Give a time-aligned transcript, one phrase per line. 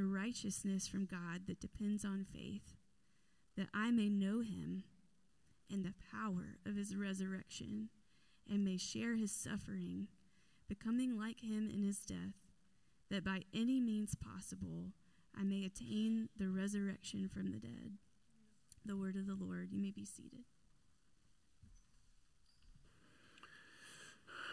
[0.00, 2.74] the righteousness from God that depends on faith,
[3.58, 4.84] that I may know him
[5.70, 7.90] and the power of his resurrection,
[8.50, 10.08] and may share his suffering,
[10.68, 12.32] becoming like him in his death,
[13.10, 14.92] that by any means possible
[15.38, 17.98] I may attain the resurrection from the dead.
[18.86, 19.68] The word of the Lord.
[19.70, 20.44] You may be seated.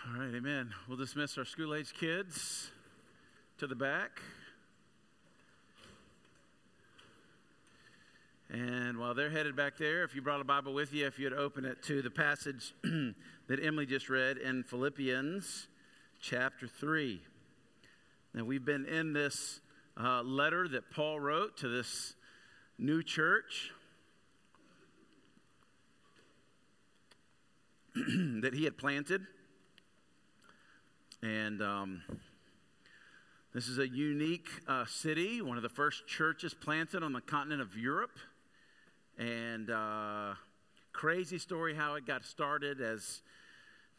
[0.06, 0.74] All right, amen.
[0.90, 2.70] We'll dismiss our school age kids
[3.60, 4.20] to the back.
[8.50, 11.34] And while they're headed back there, if you brought a Bible with you, if you'd
[11.34, 15.68] open it to the passage that Emily just read in Philippians
[16.22, 17.22] chapter 3.
[18.34, 19.60] Now, we've been in this
[20.02, 22.14] uh, letter that Paul wrote to this
[22.78, 23.72] new church
[27.96, 29.24] that he had planted.
[31.22, 32.02] And um,
[33.54, 37.62] this is a unique uh, city, one of the first churches planted on the continent
[37.62, 38.18] of Europe.
[39.18, 40.36] And uh,
[40.94, 43.22] crazy story how it got started as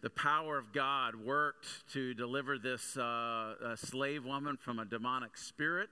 [0.01, 5.91] the power of God worked to deliver this uh, slave woman from a demonic spirit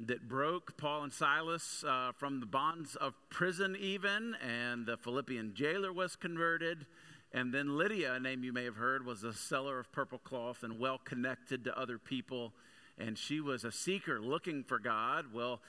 [0.00, 5.54] that broke Paul and Silas uh, from the bonds of prison, even, and the Philippian
[5.54, 6.84] jailer was converted.
[7.32, 10.62] And then Lydia, a name you may have heard, was a seller of purple cloth
[10.62, 12.52] and well connected to other people.
[12.98, 15.26] And she was a seeker looking for God.
[15.32, 15.60] Well,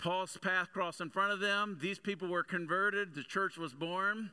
[0.00, 1.76] Paul's path crossed in front of them.
[1.78, 3.14] These people were converted.
[3.14, 4.30] The church was born.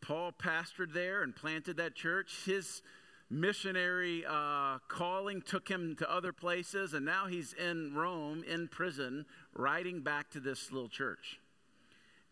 [0.00, 2.44] Paul pastored there and planted that church.
[2.46, 2.80] His
[3.28, 9.26] missionary uh, calling took him to other places, and now he's in Rome in prison,
[9.52, 11.40] writing back to this little church.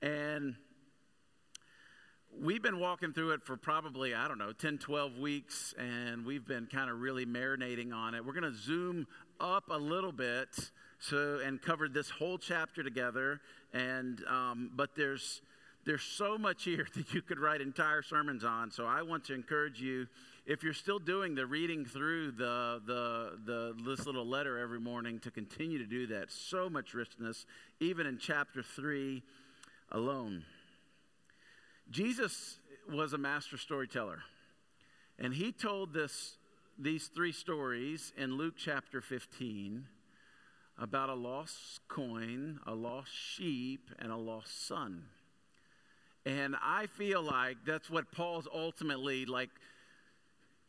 [0.00, 0.56] And
[2.40, 6.46] we've been walking through it for probably, I don't know, 10, 12 weeks, and we've
[6.46, 8.24] been kind of really marinating on it.
[8.24, 9.06] We're going to zoom
[9.40, 13.40] up a little bit so and cover this whole chapter together.
[13.72, 15.42] And um, but there's
[15.84, 18.70] there's so much here that you could write entire sermons on.
[18.70, 20.06] So I want to encourage you,
[20.46, 25.18] if you're still doing the reading through the the the this little letter every morning,
[25.20, 26.30] to continue to do that.
[26.30, 27.46] So much richness,
[27.80, 29.22] even in chapter three
[29.92, 30.44] alone.
[31.90, 32.58] Jesus
[32.90, 34.22] was a master storyteller,
[35.18, 36.36] and he told this
[36.78, 39.86] these three stories in Luke chapter 15
[40.78, 45.04] about a lost coin, a lost sheep, and a lost son.
[46.26, 49.50] And I feel like that's what Paul's ultimately like.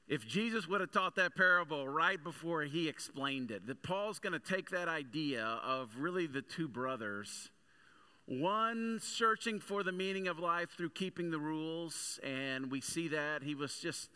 [0.08, 4.34] If Jesus would have taught that parable right before he explained it, that Paul's going
[4.34, 7.50] to take that idea of really the two brothers,
[8.28, 13.44] one searching for the meaning of life through keeping the rules, and we see that
[13.44, 14.10] he was just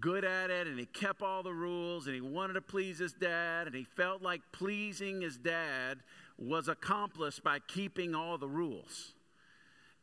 [0.00, 3.12] good at it and he kept all the rules and he wanted to please his
[3.12, 5.98] dad and he felt like pleasing his dad
[6.38, 9.14] was accomplished by keeping all the rules.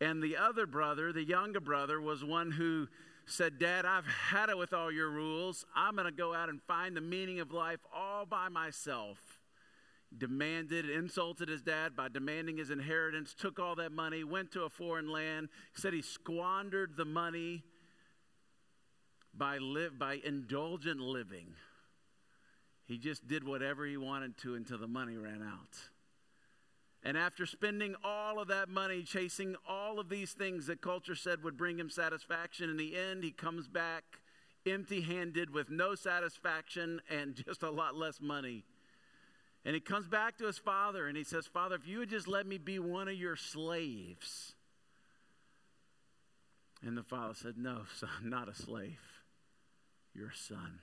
[0.01, 2.88] And the other brother, the younger brother, was one who
[3.25, 5.65] said, Dad, I've had it with all your rules.
[5.75, 9.32] I'm going to go out and find the meaning of life all by myself.
[10.15, 14.69] Demanded, insulted his dad by demanding his inheritance, took all that money, went to a
[14.69, 17.63] foreign land, said he squandered the money
[19.33, 21.56] by, live, by indulgent living.
[22.86, 25.89] He just did whatever he wanted to until the money ran out.
[27.04, 31.44] And after spending all of that money chasing all of these things that culture said
[31.44, 34.04] would bring him satisfaction, in the end, he comes back
[34.66, 38.63] empty handed with no satisfaction and just a lot less money.
[39.65, 42.27] And he comes back to his father and he says, Father, if you would just
[42.27, 44.56] let me be one of your slaves.
[46.86, 49.00] And the father said, No, son, not a slave.
[50.13, 50.80] You're a son.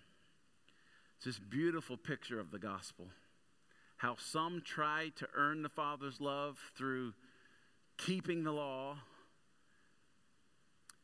[1.16, 3.08] It's this beautiful picture of the gospel.
[3.98, 7.12] How some try to earn the Father's love through
[7.98, 8.96] keeping the law,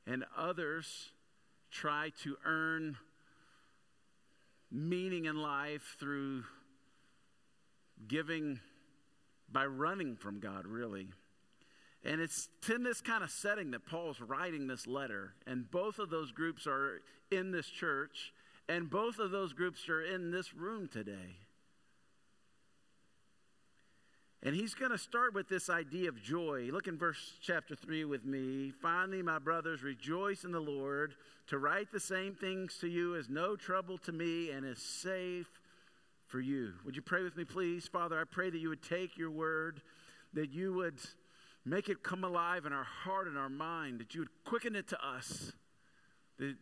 [0.06, 1.10] and others
[1.70, 2.96] try to earn
[4.72, 6.44] meaning in life through
[8.08, 8.60] giving
[9.50, 11.08] by running from God, really.
[12.04, 15.34] And it's in this kind of setting that Paul's writing this letter.
[15.46, 17.00] And both of those groups are
[17.30, 18.32] in this church,
[18.68, 21.36] and both of those groups are in this room today.
[24.42, 26.68] And he's going to start with this idea of joy.
[26.72, 28.70] Look in verse chapter 3 with me.
[28.80, 31.14] Finally, my brothers, rejoice in the Lord.
[31.48, 35.50] To write the same things to you is no trouble to me and is safe
[36.26, 36.72] for you.
[36.84, 37.86] Would you pray with me, please?
[37.86, 39.80] Father, I pray that you would take your word,
[40.34, 40.98] that you would
[41.64, 44.88] make it come alive in our heart and our mind, that you would quicken it
[44.88, 45.52] to us,
[46.38, 46.56] that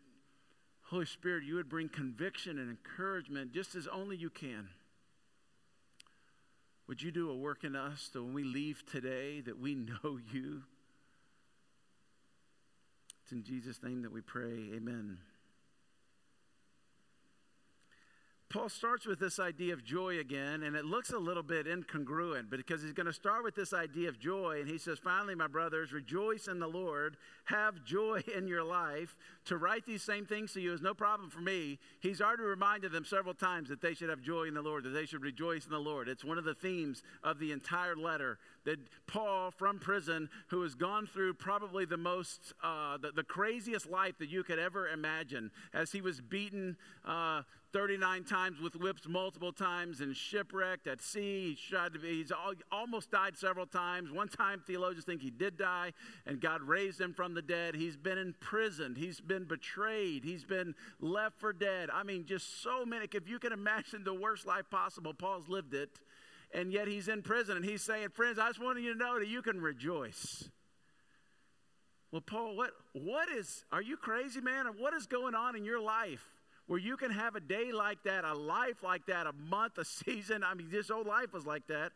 [0.84, 4.68] Holy Spirit, you would bring conviction and encouragement just as only you can.
[6.86, 10.18] Would you do a work in us that when we leave today that we know
[10.32, 10.62] you?
[13.22, 14.70] It's in Jesus' name that we pray.
[14.74, 15.18] Amen.
[18.54, 22.50] Paul starts with this idea of joy again, and it looks a little bit incongruent
[22.50, 25.48] because he's going to start with this idea of joy, and he says, Finally, my
[25.48, 27.16] brothers, rejoice in the Lord,
[27.46, 29.16] have joy in your life.
[29.46, 31.80] To write these same things to you is no problem for me.
[31.98, 34.90] He's already reminded them several times that they should have joy in the Lord, that
[34.90, 36.08] they should rejoice in the Lord.
[36.08, 38.78] It's one of the themes of the entire letter that
[39.08, 44.16] Paul from prison, who has gone through probably the most, uh, the, the, craziest life
[44.18, 46.76] that you could ever imagine, as he was beaten.
[47.04, 47.42] Uh,
[47.74, 51.56] 39 times with whips multiple times and shipwrecked at sea.
[51.56, 52.30] He tried to be, he's
[52.70, 54.12] almost died several times.
[54.12, 55.92] One time, theologians think he did die,
[56.24, 57.74] and God raised him from the dead.
[57.74, 58.96] He's been imprisoned.
[58.96, 60.22] He's been betrayed.
[60.22, 61.90] He's been left for dead.
[61.92, 63.08] I mean, just so many.
[63.12, 65.90] If you can imagine the worst life possible, Paul's lived it.
[66.54, 69.18] And yet he's in prison, and he's saying, Friends, I just want you to know
[69.18, 70.48] that you can rejoice.
[72.12, 74.66] Well, Paul, what, what is, are you crazy, man?
[74.78, 76.33] What is going on in your life?
[76.66, 79.84] Where you can have a day like that, a life like that, a month, a
[80.04, 80.42] season.
[80.42, 81.92] I mean, this whole life was like that.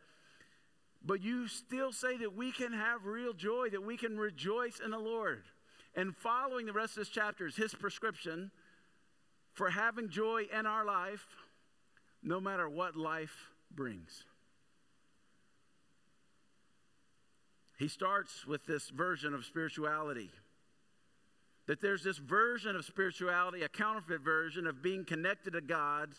[1.03, 4.91] But you still say that we can have real joy, that we can rejoice in
[4.91, 5.43] the Lord.
[5.95, 8.51] And following the rest of this chapter is his prescription
[9.53, 11.25] for having joy in our life,
[12.21, 14.23] no matter what life brings.
[17.77, 20.31] He starts with this version of spirituality
[21.69, 26.09] that there's this version of spirituality, a counterfeit version of being connected to God,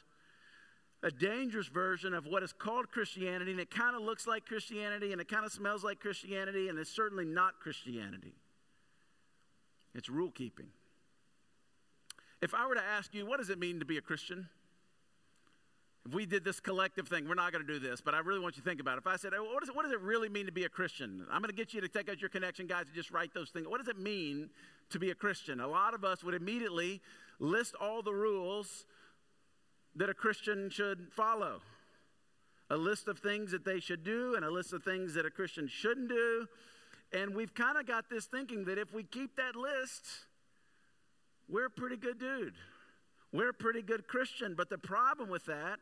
[1.02, 5.10] a dangerous version of what is called Christianity, and it kind of looks like Christianity,
[5.10, 8.32] and it kind of smells like Christianity, and it's certainly not Christianity.
[9.92, 10.68] It's rule keeping.
[12.40, 14.48] If I were to ask you, what does it mean to be a Christian?
[16.06, 18.40] If we did this collective thing, we're not going to do this, but I really
[18.40, 19.00] want you to think about it.
[19.00, 21.26] If I said, what, what does it really mean to be a Christian?
[21.30, 23.50] I'm going to get you to take out your connection, guys, and just write those
[23.50, 23.66] things.
[23.68, 24.48] What does it mean
[24.90, 25.60] to be a Christian?
[25.60, 27.02] A lot of us would immediately
[27.38, 28.86] list all the rules
[29.94, 31.60] that a Christian should follow
[32.70, 35.30] a list of things that they should do and a list of things that a
[35.30, 36.46] Christian shouldn't do.
[37.12, 40.06] And we've kind of got this thinking that if we keep that list,
[41.48, 42.54] we're a pretty good dude.
[43.32, 44.54] We're a pretty good Christian.
[44.56, 45.80] But the problem with that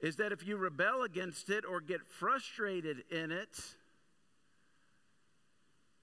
[0.00, 3.58] is that if you rebel against it or get frustrated in it,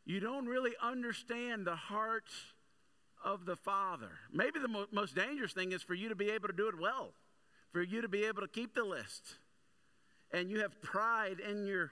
[0.05, 2.29] you don't really understand the heart
[3.23, 4.11] of the Father.
[4.31, 6.79] Maybe the mo- most dangerous thing is for you to be able to do it
[6.79, 7.13] well,
[7.71, 9.21] for you to be able to keep the list.
[10.31, 11.91] And you have pride in your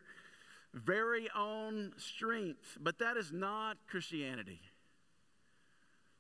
[0.73, 2.77] very own strength.
[2.79, 4.59] But that is not Christianity.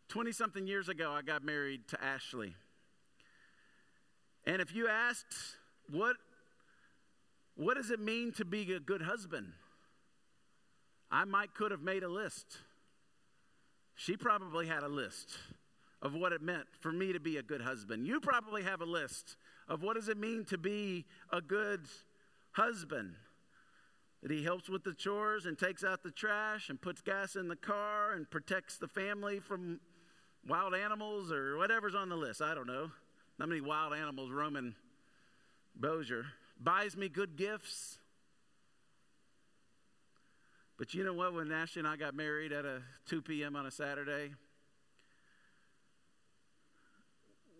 [0.09, 2.53] 20 something years ago, I got married to Ashley.
[4.45, 5.35] And if you asked,
[5.89, 6.15] what,
[7.55, 9.53] what does it mean to be a good husband?
[11.11, 12.57] I might could have made a list.
[13.95, 15.29] She probably had a list
[16.01, 18.07] of what it meant for me to be a good husband.
[18.07, 19.35] You probably have a list
[19.67, 21.81] of what does it mean to be a good
[22.53, 23.13] husband.
[24.23, 27.47] That he helps with the chores and takes out the trash and puts gas in
[27.47, 29.79] the car and protects the family from
[30.47, 32.41] wild animals or whatever's on the list.
[32.41, 32.91] I don't know.
[33.37, 34.75] Not many wild animals roaming
[35.75, 36.25] Bossier?
[36.63, 37.97] buys me good gifts.
[40.77, 41.33] But you know what?
[41.33, 43.55] When Ashley and I got married at a 2 p.m.
[43.55, 44.31] on a Saturday,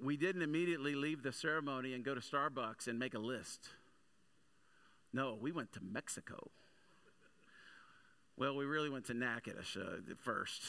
[0.03, 3.69] we didn't immediately leave the ceremony and go to Starbucks and make a list.
[5.13, 6.49] No, we went to Mexico.
[8.37, 10.63] Well, we really went to Natchitoches uh, first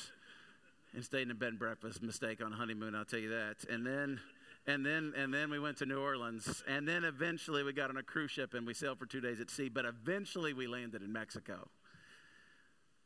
[0.92, 2.02] and stayed in a bed and breakfast.
[2.02, 3.64] Mistake on honeymoon, I'll tell you that.
[3.70, 4.20] And then,
[4.66, 6.62] and then, and then we went to New Orleans.
[6.68, 9.40] And then eventually we got on a cruise ship and we sailed for two days
[9.40, 9.68] at sea.
[9.68, 11.68] But eventually we landed in Mexico,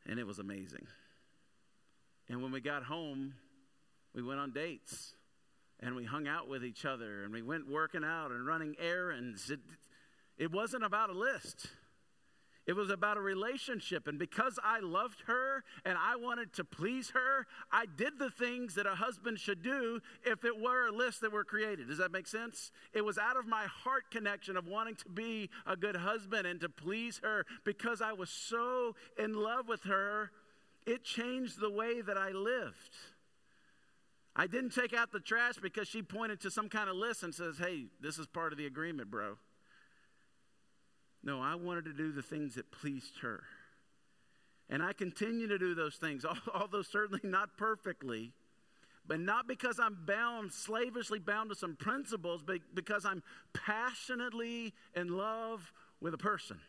[0.05, 0.85] and it was amazing.
[2.29, 3.33] And when we got home,
[4.13, 5.13] we went on dates
[5.79, 9.49] and we hung out with each other and we went working out and running errands.
[9.49, 9.59] It,
[10.37, 11.67] it wasn't about a list.
[12.67, 14.07] It was about a relationship.
[14.07, 18.75] And because I loved her and I wanted to please her, I did the things
[18.75, 21.87] that a husband should do if it were a list that were created.
[21.87, 22.71] Does that make sense?
[22.93, 26.59] It was out of my heart connection of wanting to be a good husband and
[26.59, 30.31] to please her because I was so in love with her.
[30.85, 32.95] It changed the way that I lived.
[34.35, 37.33] I didn't take out the trash because she pointed to some kind of list and
[37.33, 39.37] says, hey, this is part of the agreement, bro.
[41.27, 43.43] No, I wanted to do the things that pleased her.
[44.69, 48.31] And I continue to do those things, although certainly not perfectly,
[49.05, 55.09] but not because I'm bound, slavishly bound to some principles, but because I'm passionately in
[55.09, 56.59] love with a person.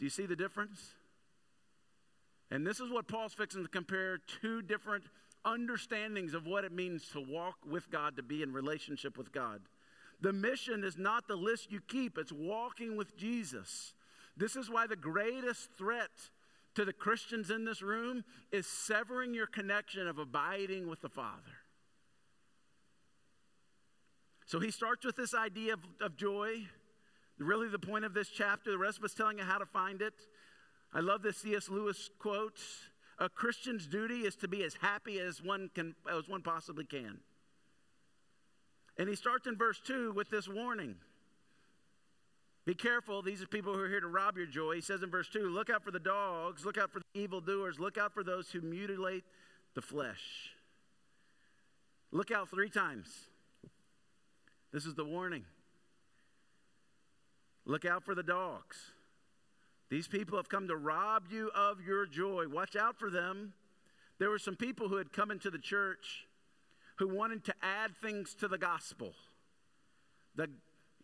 [0.00, 0.90] Do you see the difference?
[2.50, 5.04] And this is what Paul's fixing to compare two different
[5.44, 9.60] understandings of what it means to walk with God, to be in relationship with God.
[10.20, 13.94] The mission is not the list you keep, it's walking with Jesus.
[14.36, 16.10] This is why the greatest threat
[16.74, 21.58] to the Christians in this room is severing your connection of abiding with the Father.
[24.46, 26.66] So he starts with this idea of, of joy.
[27.38, 30.02] Really, the point of this chapter, the rest of us telling you how to find
[30.02, 30.14] it.
[30.92, 31.68] I love this C.S.
[31.68, 32.58] Lewis quote
[33.18, 37.20] A Christian's duty is to be as happy as one, can, as one possibly can.
[39.00, 40.94] And he starts in verse 2 with this warning.
[42.66, 44.74] Be careful, these are people who are here to rob your joy.
[44.74, 47.80] He says in verse 2 Look out for the dogs, look out for the evildoers,
[47.80, 49.24] look out for those who mutilate
[49.74, 50.50] the flesh.
[52.12, 53.08] Look out three times.
[54.70, 55.46] This is the warning.
[57.64, 58.76] Look out for the dogs.
[59.88, 62.48] These people have come to rob you of your joy.
[62.52, 63.54] Watch out for them.
[64.18, 66.26] There were some people who had come into the church
[67.00, 69.14] who wanted to add things to the gospel.
[70.36, 70.50] The,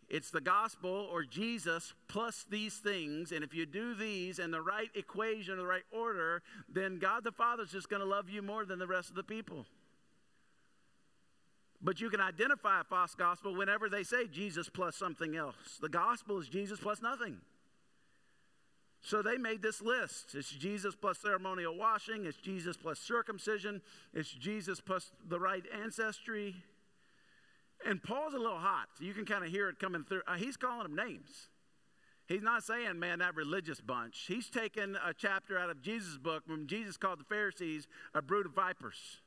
[0.07, 3.31] it's the gospel or Jesus plus these things.
[3.31, 7.23] And if you do these in the right equation, or the right order, then God
[7.23, 9.65] the Father is just going to love you more than the rest of the people.
[11.81, 15.79] But you can identify a false gospel whenever they say Jesus plus something else.
[15.81, 17.37] The gospel is Jesus plus nothing.
[19.01, 20.35] So they made this list.
[20.35, 23.81] It's Jesus plus ceremonial washing, it's Jesus plus circumcision,
[24.13, 26.55] it's Jesus plus the right ancestry.
[27.85, 28.87] And Paul's a little hot.
[28.99, 30.23] You can kind of hear it coming through.
[30.27, 31.49] Uh, he's calling them names.
[32.27, 34.25] He's not saying, man, that religious bunch.
[34.27, 38.47] He's taken a chapter out of Jesus' book when Jesus called the Pharisees a brood
[38.47, 39.21] of vipers.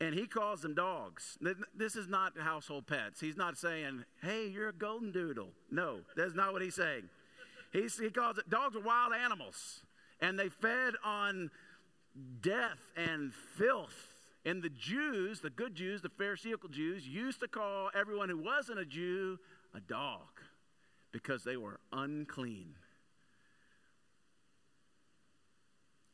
[0.00, 1.38] And he calls them dogs.
[1.76, 3.20] This is not household pets.
[3.20, 5.50] He's not saying, hey, you're a golden doodle.
[5.70, 7.08] No, that's not what he's saying.
[7.72, 9.82] He's, he calls it dogs are wild animals,
[10.20, 11.50] and they fed on
[12.40, 14.14] death and filth.
[14.44, 18.78] And the Jews, the good Jews, the Pharisaical Jews, used to call everyone who wasn't
[18.78, 19.38] a Jew
[19.74, 20.28] a dog
[21.12, 22.74] because they were unclean.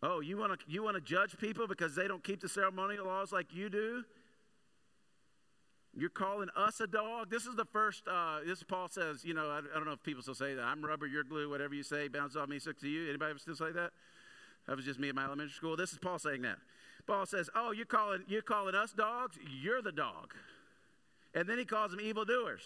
[0.02, 3.06] Oh, you want to you want to judge people because they don't keep the ceremonial
[3.06, 4.04] laws like you do?
[5.96, 7.30] You're calling us a dog?
[7.30, 10.02] This is the first, uh, this Paul says, you know, I, I, don't know if
[10.02, 10.64] people still say that.
[10.64, 13.08] I'm rubber, you're glue, whatever you say, bounce off me, sticks to you.
[13.08, 13.92] Anybody still say that?
[14.66, 15.76] That was just me at my elementary school.
[15.76, 16.58] This is Paul saying that.
[17.06, 19.38] Paul says, oh, you're calling, you're calling us dogs?
[19.62, 20.34] You're the dog.
[21.34, 22.62] And then he calls them evildoers.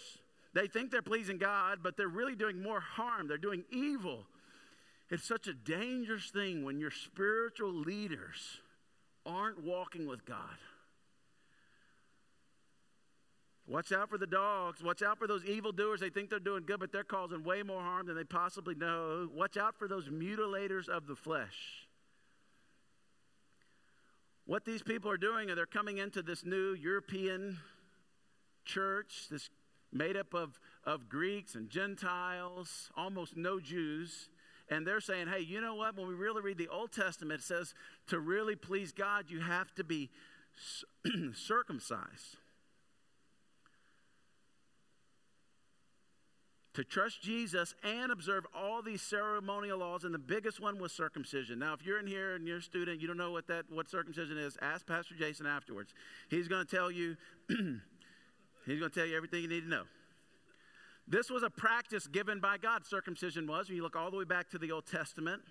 [0.53, 3.27] They think they're pleasing God, but they're really doing more harm.
[3.27, 4.25] They're doing evil.
[5.11, 8.61] It's such a dangerous thing when your spiritual leaders
[9.25, 10.57] aren't walking with God.
[13.69, 14.81] Watch out for the dogs.
[14.81, 15.99] Watch out for those evildoers.
[15.99, 19.29] They think they're doing good, but they're causing way more harm than they possibly know.
[19.31, 21.85] Watch out for those mutilators of the flesh.
[24.47, 27.59] What these people are doing, are they're coming into this new European
[28.65, 29.51] church, this
[29.93, 34.29] made up of, of Greeks and Gentiles, almost no Jews.
[34.67, 35.95] And they're saying, hey, you know what?
[35.95, 37.75] When we really read the Old Testament, it says
[38.07, 40.09] to really please God, you have to be
[41.35, 42.37] circumcised.
[46.79, 51.59] To trust Jesus and observe all these ceremonial laws, and the biggest one was circumcision.
[51.59, 53.89] Now, if you're in here and you're a student, you don't know what that what
[53.89, 54.57] circumcision is.
[54.61, 55.93] Ask Pastor Jason afterwards.
[56.29, 57.17] He's going to tell you.
[57.49, 59.83] he's going to tell you everything you need to know.
[61.05, 62.85] This was a practice given by God.
[62.85, 63.67] Circumcision was.
[63.67, 65.41] When you look all the way back to the Old Testament,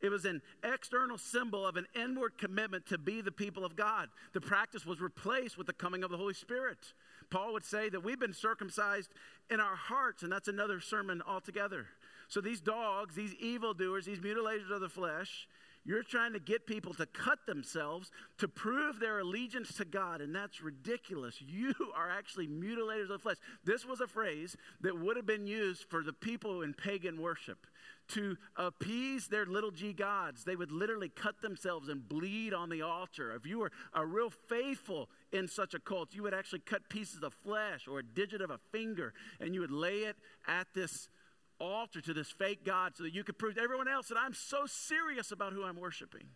[0.00, 4.08] it was an external symbol of an inward commitment to be the people of God.
[4.32, 6.78] The practice was replaced with the coming of the Holy Spirit.
[7.30, 9.10] Paul would say that we've been circumcised
[9.50, 11.86] in our hearts, and that's another sermon altogether.
[12.28, 15.48] So these dogs, these evildoers, these mutilators of the flesh,
[15.84, 20.34] you're trying to get people to cut themselves to prove their allegiance to God, and
[20.34, 21.36] that's ridiculous.
[21.48, 23.36] You are actually mutilators of the flesh.
[23.64, 27.66] This was a phrase that would have been used for the people in pagan worship
[28.08, 30.44] to appease their little g gods.
[30.44, 33.32] They would literally cut themselves and bleed on the altar.
[33.32, 37.22] If you were a real faithful in such a cult, you would actually cut pieces
[37.22, 40.16] of flesh or a digit of a finger and you would lay it
[40.46, 41.08] at this
[41.60, 44.34] altar to this fake God so that you could prove to everyone else that I'm
[44.34, 46.28] so serious about who I'm worshiping.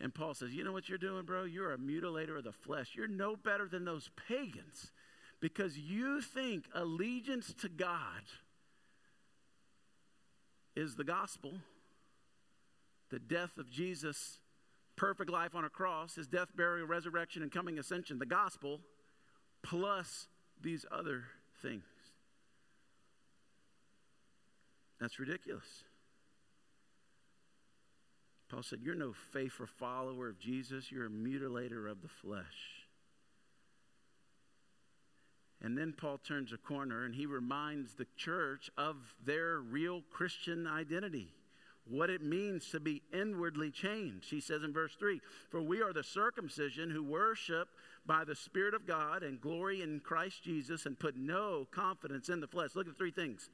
[0.00, 1.44] And Paul says, You know what you're doing, bro?
[1.44, 2.92] You're a mutilator of the flesh.
[2.94, 4.90] You're no better than those pagans
[5.40, 8.22] because you think allegiance to God
[10.74, 11.54] is the gospel,
[13.10, 14.38] the death of Jesus,
[14.96, 18.80] perfect life on a cross, his death, burial, resurrection, and coming ascension, the gospel,
[19.62, 20.28] plus
[20.62, 21.24] these other
[21.60, 21.84] things.
[25.00, 25.84] That's ridiculous.
[28.50, 32.86] Paul said, You're no faithful follower of Jesus, you're a mutilator of the flesh.
[35.62, 40.66] And then Paul turns a corner and he reminds the church of their real Christian
[40.66, 41.28] identity,
[41.86, 44.30] what it means to be inwardly changed.
[44.30, 47.68] He says in verse 3 For we are the circumcision who worship
[48.06, 52.40] by the Spirit of God and glory in Christ Jesus and put no confidence in
[52.40, 52.70] the flesh.
[52.74, 53.50] Look at three things.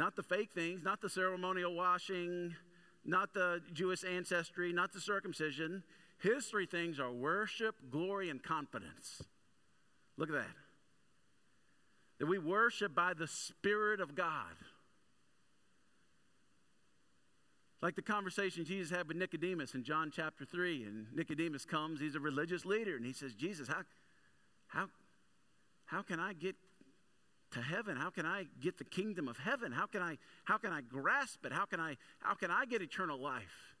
[0.00, 2.56] Not the fake things, not the ceremonial washing,
[3.04, 5.82] not the Jewish ancestry, not the circumcision.
[6.20, 9.22] His three things are worship, glory, and confidence.
[10.16, 10.56] Look at that.
[12.18, 14.54] That we worship by the Spirit of God.
[17.82, 20.82] Like the conversation Jesus had with Nicodemus in John chapter 3.
[20.84, 23.82] And Nicodemus comes, he's a religious leader, and he says, Jesus, how,
[24.68, 24.86] how,
[25.84, 26.56] how can I get
[27.52, 27.96] to heaven?
[27.96, 29.72] How can I get the kingdom of heaven?
[29.72, 31.52] How can I, how can I grasp it?
[31.52, 33.74] How can I, how can I get eternal life?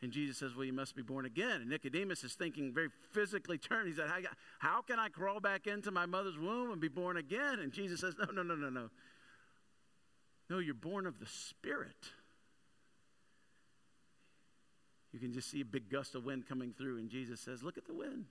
[0.00, 1.60] And Jesus says, Well, you must be born again.
[1.60, 3.88] And Nicodemus is thinking very physically turned.
[3.88, 4.06] He said,
[4.60, 7.58] How can I crawl back into my mother's womb and be born again?
[7.58, 8.90] And Jesus says, No, no, no, no, no.
[10.48, 11.96] No, you're born of the Spirit.
[15.12, 17.76] You can just see a big gust of wind coming through, and Jesus says, Look
[17.76, 18.26] at the wind.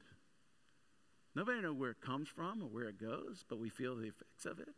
[1.38, 4.48] Nobody knows where it comes from or where it goes, but we feel the effects
[4.48, 4.70] of it.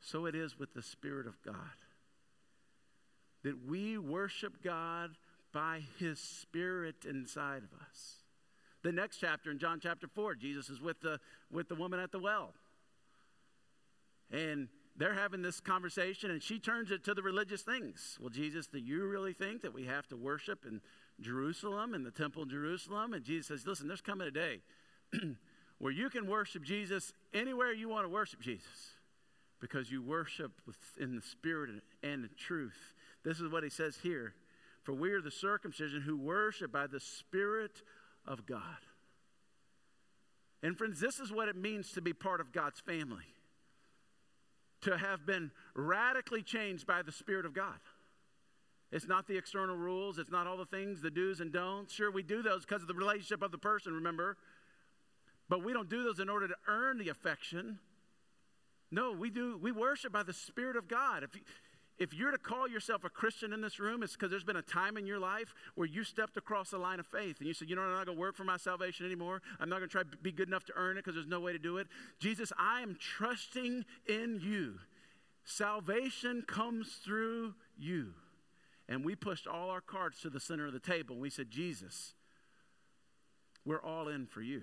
[0.00, 1.54] So it is with the Spirit of God.
[3.44, 5.12] That we worship God
[5.52, 8.16] by his spirit inside of us.
[8.82, 11.20] The next chapter in John chapter 4, Jesus is with the,
[11.52, 12.54] with the woman at the well.
[14.28, 18.18] And they're having this conversation, and she turns it to the religious things.
[18.20, 20.80] Well, Jesus, do you really think that we have to worship in
[21.20, 23.12] Jerusalem, in the temple in Jerusalem?
[23.14, 24.62] And Jesus says, Listen, there's coming a day
[25.78, 28.92] where you can worship Jesus anywhere you want to worship Jesus
[29.60, 30.52] because you worship
[30.98, 31.70] in the spirit
[32.02, 32.94] and the truth.
[33.24, 34.34] This is what he says here
[34.82, 37.82] for we are the circumcision who worship by the Spirit
[38.26, 38.62] of God.
[40.62, 43.24] And friends, this is what it means to be part of God's family.
[44.82, 47.78] To have been radically changed by the Spirit of God.
[48.90, 51.94] It's not the external rules, it's not all the things, the do's and don'ts.
[51.94, 54.36] Sure, we do those because of the relationship of the person, remember?
[55.48, 57.78] But we don't do those in order to earn the affection.
[58.90, 61.22] No, we do we worship by the Spirit of God.
[61.24, 61.40] If you,
[61.98, 64.62] if you're to call yourself a Christian in this room, it's because there's been a
[64.62, 67.68] time in your life where you stepped across the line of faith and you said,
[67.68, 69.40] You know, I'm not going to work for my salvation anymore.
[69.60, 71.40] I'm not going to try to be good enough to earn it because there's no
[71.40, 71.86] way to do it.
[72.18, 74.78] Jesus, I am trusting in you.
[75.44, 78.14] Salvation comes through you.
[78.88, 81.50] And we pushed all our cards to the center of the table and we said,
[81.50, 82.14] Jesus,
[83.64, 84.62] we're all in for you.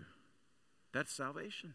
[0.94, 1.74] That's salvation.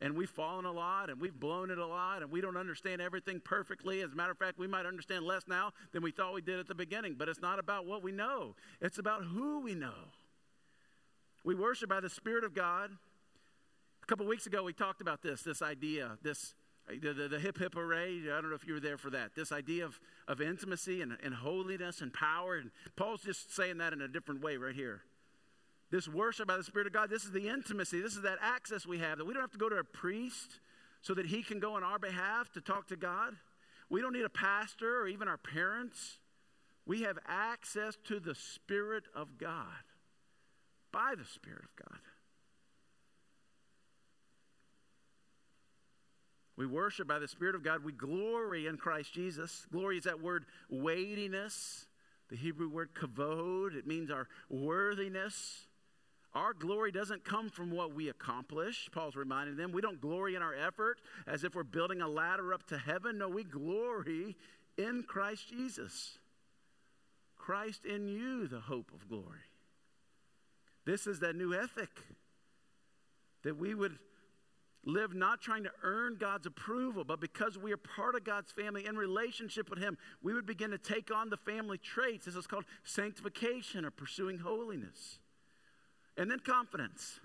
[0.00, 3.02] And we've fallen a lot and we've blown it a lot and we don't understand
[3.02, 4.00] everything perfectly.
[4.00, 6.60] As a matter of fact, we might understand less now than we thought we did
[6.60, 7.16] at the beginning.
[7.18, 10.12] But it's not about what we know, it's about who we know.
[11.44, 12.90] We worship by the Spirit of God.
[14.02, 16.54] A couple weeks ago, we talked about this this idea, this.
[17.02, 18.18] The, the, the, hip hip array.
[18.32, 19.34] I don't know if you were there for that.
[19.34, 22.56] This idea of, of intimacy and, and holiness and power.
[22.56, 25.02] And Paul's just saying that in a different way right here.
[25.90, 28.86] This worship by the Spirit of God, this is the intimacy, this is that access
[28.86, 30.60] we have that we don't have to go to a priest
[31.00, 33.34] so that he can go on our behalf to talk to God.
[33.88, 36.18] We don't need a pastor or even our parents.
[36.84, 39.66] We have access to the Spirit of God
[40.92, 41.98] by the Spirit of God.
[46.56, 47.84] We worship by the Spirit of God.
[47.84, 49.64] We glory in Christ Jesus.
[49.70, 51.86] Glory is that word weightiness,
[52.28, 53.76] the Hebrew word kavod.
[53.76, 55.67] It means our worthiness.
[56.38, 58.88] Our glory doesn't come from what we accomplish.
[58.92, 62.54] Paul's reminding them we don't glory in our effort as if we're building a ladder
[62.54, 63.18] up to heaven.
[63.18, 64.36] No, we glory
[64.76, 66.18] in Christ Jesus.
[67.36, 69.40] Christ in you, the hope of glory.
[70.84, 71.90] This is that new ethic
[73.42, 73.98] that we would
[74.84, 78.86] live not trying to earn God's approval, but because we are part of God's family
[78.86, 82.26] in relationship with Him, we would begin to take on the family traits.
[82.26, 85.18] This is called sanctification or pursuing holiness.
[86.18, 87.20] And then confidence.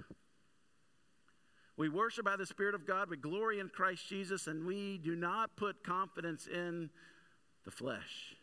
[1.76, 5.16] We worship by the Spirit of God, we glory in Christ Jesus, and we do
[5.16, 6.92] not put confidence in
[7.66, 8.36] the flesh.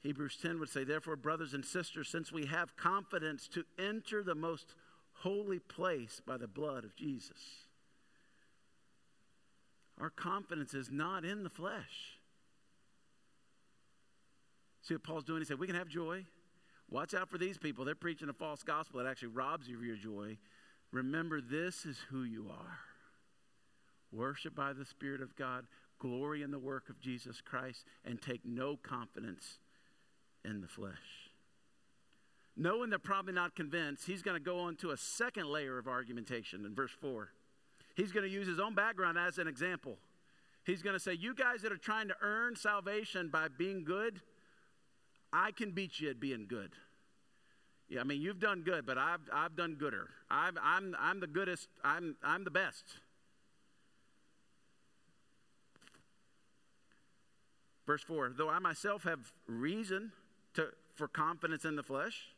[0.00, 4.34] Hebrews 10 would say, Therefore, brothers and sisters, since we have confidence to enter the
[4.34, 4.74] most
[5.12, 7.66] holy place by the blood of Jesus,
[10.00, 12.18] our confidence is not in the flesh.
[14.80, 15.40] See what Paul's doing?
[15.40, 16.24] He said, We can have joy.
[16.90, 17.84] Watch out for these people.
[17.84, 20.38] They're preaching a false gospel that actually robs you of your joy.
[20.92, 22.78] Remember, this is who you are.
[24.12, 25.66] Worship by the Spirit of God,
[25.98, 29.58] glory in the work of Jesus Christ, and take no confidence
[30.44, 31.26] in the flesh.
[32.56, 35.88] Knowing they're probably not convinced, he's going to go on to a second layer of
[35.88, 37.28] argumentation in verse 4.
[37.96, 39.98] He's going to use his own background as an example.
[40.64, 44.20] He's going to say, You guys that are trying to earn salvation by being good,
[45.32, 46.72] I can beat you at being good.
[47.88, 50.08] Yeah, I mean, you've done good, but I've, I've done gooder.
[50.30, 52.84] i am I'm, I'm the goodest, I'm, I'm the best.
[57.86, 60.12] Verse 4 Though I myself have reason
[60.54, 62.30] to, for confidence in the flesh,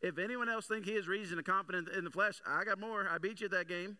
[0.00, 3.08] if anyone else think he has reason to confidence in the flesh, I got more.
[3.10, 3.96] I beat you at that game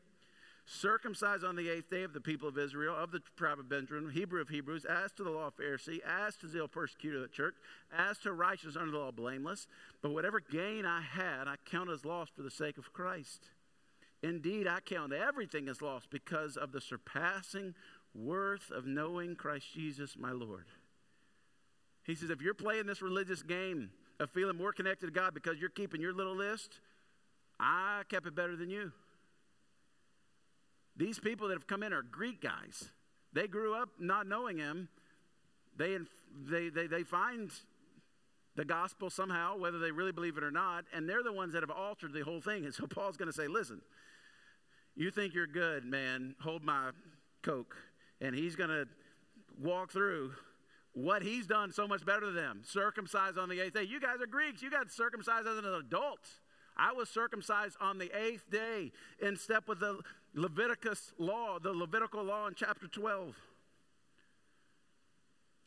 [0.67, 4.11] circumcised on the eighth day of the people of Israel, of the tribe of Benjamin,
[4.11, 7.29] Hebrew of Hebrews, as to the law of Pharisee, as to zeal persecutor of the
[7.29, 7.55] church,
[7.97, 9.67] as to righteousness under the law blameless.
[10.03, 13.51] But whatever gain I had, I count as loss for the sake of Christ.
[14.23, 17.75] Indeed, I count everything as loss because of the surpassing
[18.15, 20.65] worth of knowing Christ Jesus my Lord.
[22.05, 25.59] He says, if you're playing this religious game of feeling more connected to God because
[25.59, 26.81] you're keeping your little list,
[27.61, 28.93] I kept it better than you.
[30.97, 32.91] These people that have come in are Greek guys.
[33.33, 34.89] They grew up not knowing him.
[35.77, 35.99] They,
[36.49, 37.51] they, they, they find
[38.57, 41.63] the gospel somehow, whether they really believe it or not, and they're the ones that
[41.63, 42.65] have altered the whole thing.
[42.65, 43.81] And so Paul's going to say, listen,
[44.95, 46.91] you think you're good, man, hold my
[47.43, 47.77] Coke.
[48.21, 48.87] And he's going to
[49.61, 50.33] walk through
[50.93, 52.63] what he's done so much better than them.
[52.65, 53.83] Circumcised on the eighth day.
[53.83, 54.63] You guys are Greeks.
[54.63, 56.21] You got circumcised as an adult.
[56.77, 59.99] I was circumcised on the eighth day in step with the
[60.35, 63.35] Leviticus law, the Levitical law in chapter 12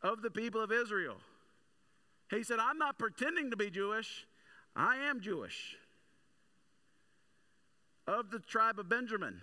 [0.03, 1.17] of the people of Israel.
[2.29, 4.27] He said, I'm not pretending to be Jewish,
[4.75, 5.77] I am Jewish.
[8.05, 9.41] Of the tribe of Benjamin.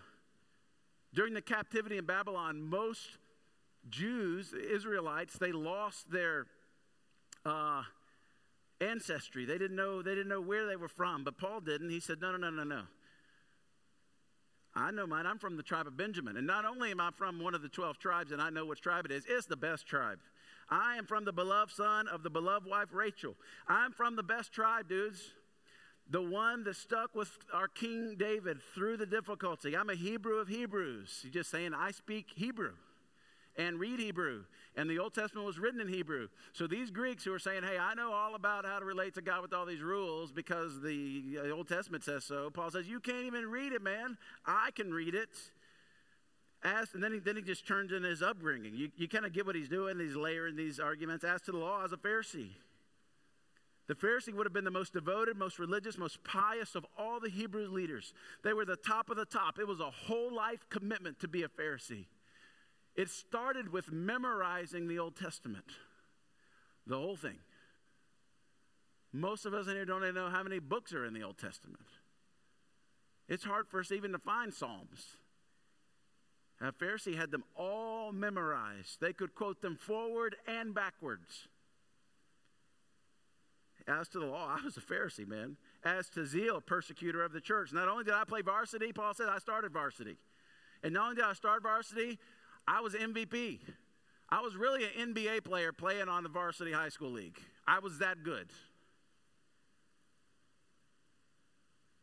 [1.12, 3.18] During the captivity in Babylon, most
[3.88, 6.46] Jews, Israelites, they lost their
[7.44, 7.82] uh,
[8.80, 9.44] ancestry.
[9.44, 11.90] They didn't know they didn't know where they were from, but Paul didn't.
[11.90, 12.82] He said, "No, no, no, no, no.
[14.76, 15.26] I know mine.
[15.26, 16.37] I'm from the tribe of Benjamin.
[16.37, 18.80] And not only am I from one of the 12 tribes and I know which
[18.80, 20.18] tribe it is, it's the best tribe.
[20.68, 23.37] I am from the beloved son of the beloved wife Rachel.
[23.68, 25.32] I'm from the best tribe, dudes.
[26.10, 29.76] The one that stuck with our King David through the difficulty.
[29.76, 31.20] I'm a Hebrew of Hebrews.
[31.22, 32.72] He's just saying, I speak Hebrew
[33.57, 34.45] and read Hebrew.
[34.77, 36.29] And the Old Testament was written in Hebrew.
[36.53, 39.23] So these Greeks who are saying, hey, I know all about how to relate to
[39.23, 43.27] God with all these rules because the Old Testament says so, Paul says, you can't
[43.27, 44.19] even read it, man.
[44.45, 45.31] I can read it.
[46.64, 48.75] As, and then he, then he just turns in his upbringing.
[48.75, 49.99] You, you kind of get what he's doing.
[49.99, 51.23] He's layering these arguments.
[51.23, 52.51] As to the law, as a Pharisee.
[53.87, 57.29] The Pharisee would have been the most devoted, most religious, most pious of all the
[57.29, 58.14] Hebrew leaders.
[58.43, 59.59] They were the top of the top.
[59.59, 62.07] It was a whole life commitment to be a Pharisee.
[62.96, 65.66] It started with memorizing the Old Testament,
[66.87, 67.38] the whole thing.
[69.12, 71.38] Most of us in here don't even know how many books are in the Old
[71.38, 71.87] Testament.
[73.28, 75.16] It's hard for us even to find Psalms.
[76.61, 79.00] A Pharisee had them all memorized.
[79.00, 81.48] They could quote them forward and backwards.
[83.87, 85.57] As to the law, I was a Pharisee, man.
[85.85, 87.72] As to zeal, persecutor of the church.
[87.72, 90.16] Not only did I play varsity, Paul said I started varsity.
[90.83, 92.18] And not only did I start varsity,
[92.66, 93.61] I was MVP.
[94.29, 97.38] I was really an NBA player playing on the varsity high school league.
[97.66, 98.48] I was that good.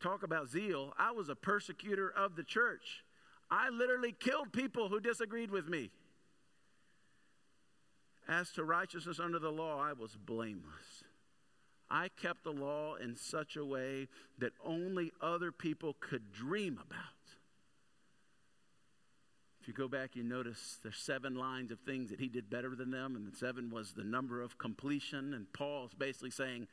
[0.02, 0.94] Talk about zeal.
[0.98, 3.04] I was a persecutor of the church.
[3.50, 5.92] I literally killed people who disagreed with me.
[8.28, 11.04] As to righteousness under the law, I was blameless.
[11.90, 14.08] I kept the law in such a way
[14.40, 17.21] that only other people could dream about.
[19.62, 22.76] If you go back, you notice there's seven lines of things that he did better
[22.76, 25.36] than them, and the seven was the number of completion.
[25.36, 26.68] And Paul's basically saying,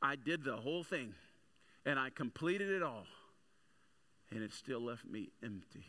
[0.00, 1.12] I did the whole thing,
[1.84, 3.04] and I completed it all,
[4.30, 5.84] and it still left me empty.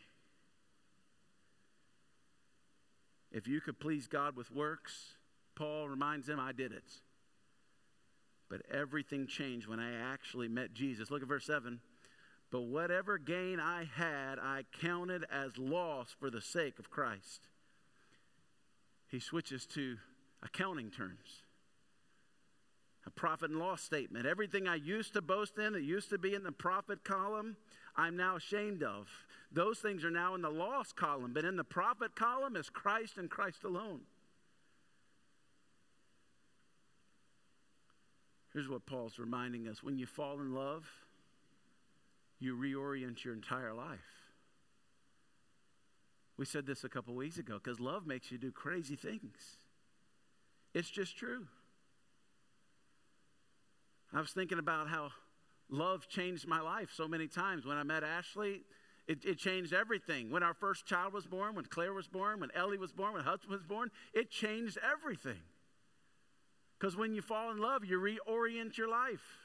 [3.32, 5.16] If you could please God with works,
[5.56, 6.84] Paul reminds them, I did it.
[8.50, 11.10] But everything changed when I actually met Jesus.
[11.10, 11.80] Look at verse 7.
[12.52, 17.48] But whatever gain I had, I counted as loss for the sake of Christ.
[19.08, 19.98] He switches to
[20.44, 21.44] accounting terms.
[23.06, 24.26] A profit and loss statement.
[24.26, 27.56] Everything I used to boast in, that used to be in the profit column,
[27.96, 29.08] I'm now ashamed of.
[29.52, 33.18] Those things are now in the loss column, but in the profit column is Christ
[33.18, 34.02] and Christ alone.
[38.54, 40.86] Here's what Paul's reminding us when you fall in love,
[42.42, 44.00] you reorient your entire life.
[46.38, 49.58] We said this a couple weeks ago because love makes you do crazy things.
[50.74, 51.46] It's just true.
[54.14, 55.12] I was thinking about how
[55.70, 57.66] love changed my life so many times.
[57.66, 58.64] When I met Ashley,
[59.08, 60.32] it, it, changed everything.
[60.32, 63.24] When our first child was born, when Claire was born, when Ellie was born, when
[63.24, 65.42] Hudson was born, it changed everything.
[66.80, 69.41] Because when you fall in love, you reorient your life.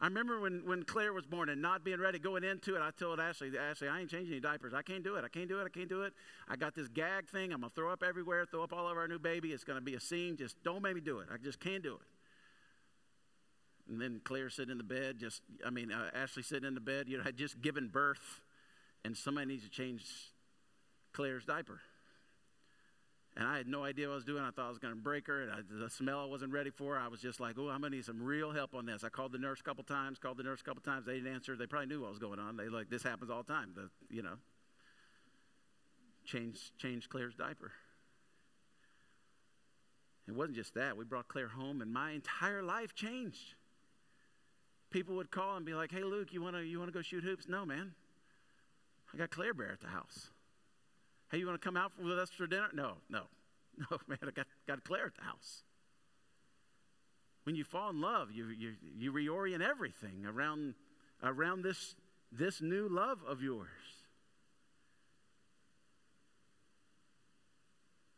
[0.00, 2.90] I remember when, when Claire was born and not being ready going into it, I
[2.90, 4.74] told Ashley, Ashley, I ain't changing any diapers.
[4.74, 5.24] I can't do it.
[5.24, 5.64] I can't do it.
[5.64, 6.12] I can't do it.
[6.48, 7.52] I got this gag thing.
[7.52, 9.52] I'm going to throw up everywhere, throw up all over our new baby.
[9.52, 10.36] It's going to be a scene.
[10.36, 11.28] Just don't make me do it.
[11.32, 12.06] I just can't do it.
[13.88, 16.80] And then Claire sitting in the bed, just, I mean, uh, Ashley sitting in the
[16.80, 18.40] bed, you know, had just given birth,
[19.04, 20.04] and somebody needs to change
[21.12, 21.80] Claire's diaper.
[23.36, 24.44] And I had no idea what I was doing.
[24.44, 26.70] I thought I was going to break her, and I, the smell I wasn't ready
[26.70, 26.96] for.
[26.96, 29.02] I was just like, oh, I'm going to need some real help on this.
[29.02, 31.04] I called the nurse a couple times, called the nurse a couple times.
[31.04, 31.56] They didn't answer.
[31.56, 32.56] They probably knew what was going on.
[32.56, 33.72] They like, this happens all the time.
[33.74, 34.36] The, you know,
[36.24, 37.72] change, change Claire's diaper.
[40.28, 40.96] It wasn't just that.
[40.96, 43.54] We brought Claire home, and my entire life changed.
[44.90, 47.24] People would call and be like, hey, Luke, you want to you wanna go shoot
[47.24, 47.48] hoops?
[47.48, 47.94] No, man.
[49.12, 50.30] I got Claire Bear at the house.
[51.34, 52.68] Hey, you want to come out with us for dinner?
[52.72, 53.22] No, no,
[53.90, 54.18] no, man.
[54.22, 55.64] I got, got Claire at the house.
[57.42, 60.74] When you fall in love, you, you, you reorient everything around,
[61.24, 61.96] around this,
[62.30, 63.66] this new love of yours.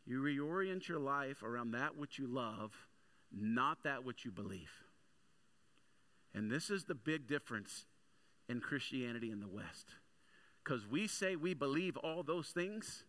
[0.05, 2.72] You reorient your life around that which you love,
[3.35, 4.85] not that which you believe.
[6.35, 7.87] And this is the big difference
[8.46, 9.94] in Christianity in the West.
[10.66, 13.05] Because we say we believe all those things,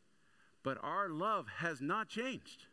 [0.64, 2.66] but our love has not changed.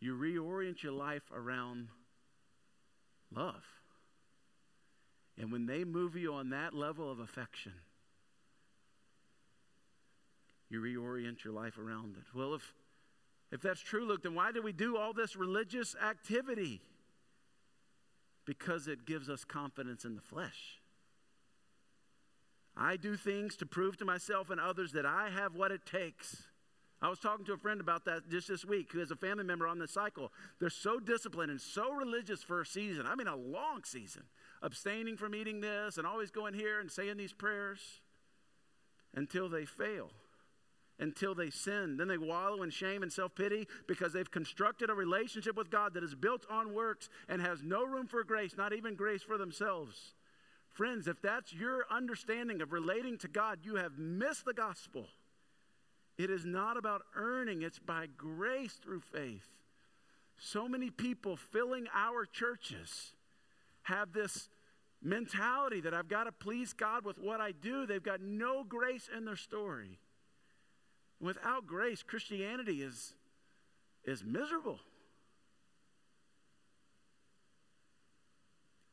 [0.00, 1.88] You reorient your life around
[3.32, 3.62] love.
[5.38, 7.74] And when they move you on that level of affection,
[10.68, 12.36] you reorient your life around it.
[12.36, 12.74] Well, if,
[13.52, 16.80] if that's true, look, then why do we do all this religious activity?
[18.44, 20.79] Because it gives us confidence in the flesh.
[22.80, 26.44] I do things to prove to myself and others that I have what it takes.
[27.02, 29.44] I was talking to a friend about that just this week who has a family
[29.44, 30.32] member on the cycle.
[30.58, 33.06] They're so disciplined and so religious for a season.
[33.06, 34.22] I mean, a long season.
[34.62, 38.00] Abstaining from eating this and always going here and saying these prayers
[39.14, 40.10] until they fail,
[40.98, 41.98] until they sin.
[41.98, 45.92] Then they wallow in shame and self pity because they've constructed a relationship with God
[45.94, 49.36] that is built on works and has no room for grace, not even grace for
[49.36, 50.14] themselves.
[50.80, 55.04] Friends, if that's your understanding of relating to God, you have missed the gospel.
[56.16, 59.44] It is not about earning, it's by grace through faith.
[60.38, 63.12] So many people filling our churches
[63.82, 64.48] have this
[65.02, 67.84] mentality that I've got to please God with what I do.
[67.84, 69.98] They've got no grace in their story.
[71.20, 73.12] Without grace, Christianity is,
[74.06, 74.80] is miserable.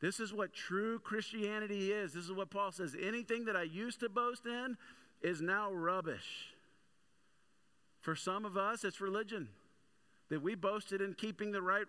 [0.00, 2.12] This is what true Christianity is.
[2.12, 2.96] This is what Paul says.
[3.00, 4.76] Anything that I used to boast in
[5.22, 6.54] is now rubbish.
[8.00, 9.48] For some of us, it's religion.
[10.30, 11.86] That we boasted in keeping the right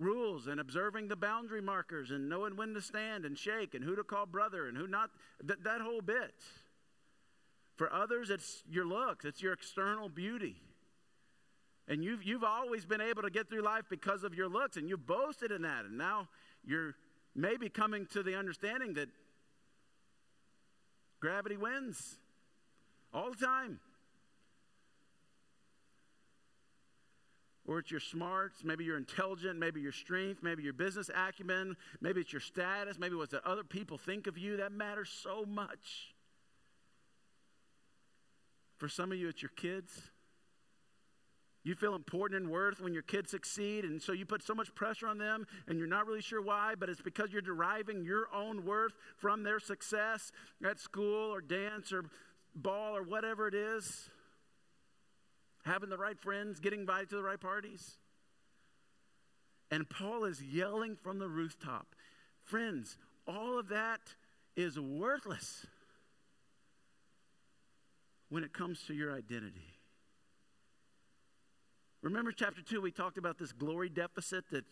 [0.00, 3.94] rules and observing the boundary markers and knowing when to stand and shake and who
[3.94, 5.10] to call brother and who not.
[5.46, 6.34] Th- that whole bit.
[7.76, 10.56] For others, it's your looks, it's your external beauty.
[11.86, 14.88] And you've, you've always been able to get through life because of your looks, and
[14.88, 15.84] you've boasted in that.
[15.84, 16.28] And now
[16.64, 16.94] you're
[17.34, 19.08] maybe coming to the understanding that
[21.20, 22.16] gravity wins
[23.12, 23.80] all the time.
[27.66, 32.20] or it's your smarts, maybe you're intelligent, maybe your strength, maybe your business acumen, maybe
[32.20, 34.58] it's your status, maybe what the other people think of you.
[34.58, 36.14] That matters so much.
[38.76, 40.10] For some of you, it's your kids.
[41.64, 44.74] You feel important and worth when your kids succeed, and so you put so much
[44.74, 48.28] pressure on them, and you're not really sure why, but it's because you're deriving your
[48.34, 50.30] own worth from their success
[50.62, 52.04] at school or dance or
[52.54, 54.10] ball or whatever it is
[55.64, 57.96] having the right friends, getting invited to the right parties.
[59.70, 61.94] And Paul is yelling from the rooftop
[62.42, 64.00] Friends, all of that
[64.54, 65.64] is worthless
[68.28, 69.73] when it comes to your identity.
[72.04, 74.66] Remember, chapter 2, we talked about this glory deficit that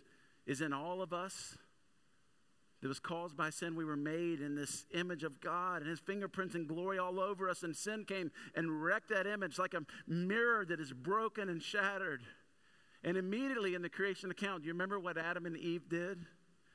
[0.47, 1.57] is in all of us
[2.83, 3.75] that was caused by sin.
[3.75, 7.49] We were made in this image of God and his fingerprints and glory all over
[7.49, 7.63] us.
[7.63, 12.21] And sin came and wrecked that image like a mirror that is broken and shattered.
[13.03, 16.27] And immediately in the creation account, you remember what Adam and Eve did?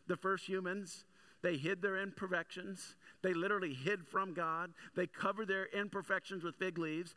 [0.08, 1.06] The first humans,
[1.44, 2.96] they hid their imperfections.
[3.22, 4.72] They literally hid from God.
[4.96, 7.14] They covered their imperfections with fig leaves.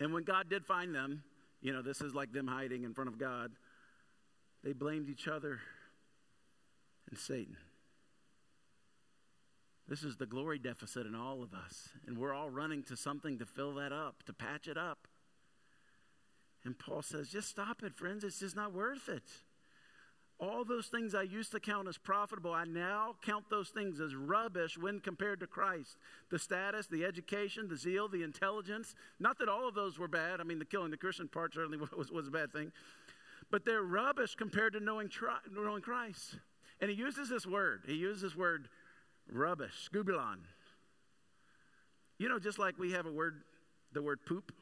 [0.00, 1.22] And when God did find them,
[1.60, 3.52] you know, this is like them hiding in front of God,
[4.62, 5.60] they blamed each other
[7.08, 7.56] and Satan.
[9.88, 11.90] This is the glory deficit in all of us.
[12.06, 15.06] And we're all running to something to fill that up, to patch it up.
[16.64, 18.24] And Paul says, just stop it, friends.
[18.24, 19.22] It's just not worth it.
[20.38, 24.14] All those things I used to count as profitable, I now count those things as
[24.14, 25.96] rubbish when compared to Christ.
[26.30, 28.94] The status, the education, the zeal, the intelligence.
[29.18, 30.40] Not that all of those were bad.
[30.40, 32.70] I mean, the killing the Christian part certainly was, was a bad thing.
[33.50, 36.38] But they're rubbish compared to knowing, tri- knowing Christ.
[36.82, 37.84] And he uses this word.
[37.86, 38.68] He uses this word
[39.30, 40.40] rubbish, skubalon.
[42.18, 43.42] You know, just like we have a word,
[43.92, 44.52] the word poop.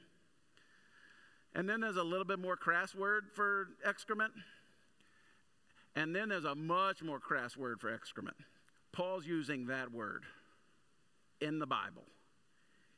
[1.54, 4.32] And then there's a little bit more crass word for excrement.
[5.96, 8.36] And then there's a much more crass word for excrement.
[8.92, 10.24] Paul's using that word
[11.40, 12.04] in the Bible.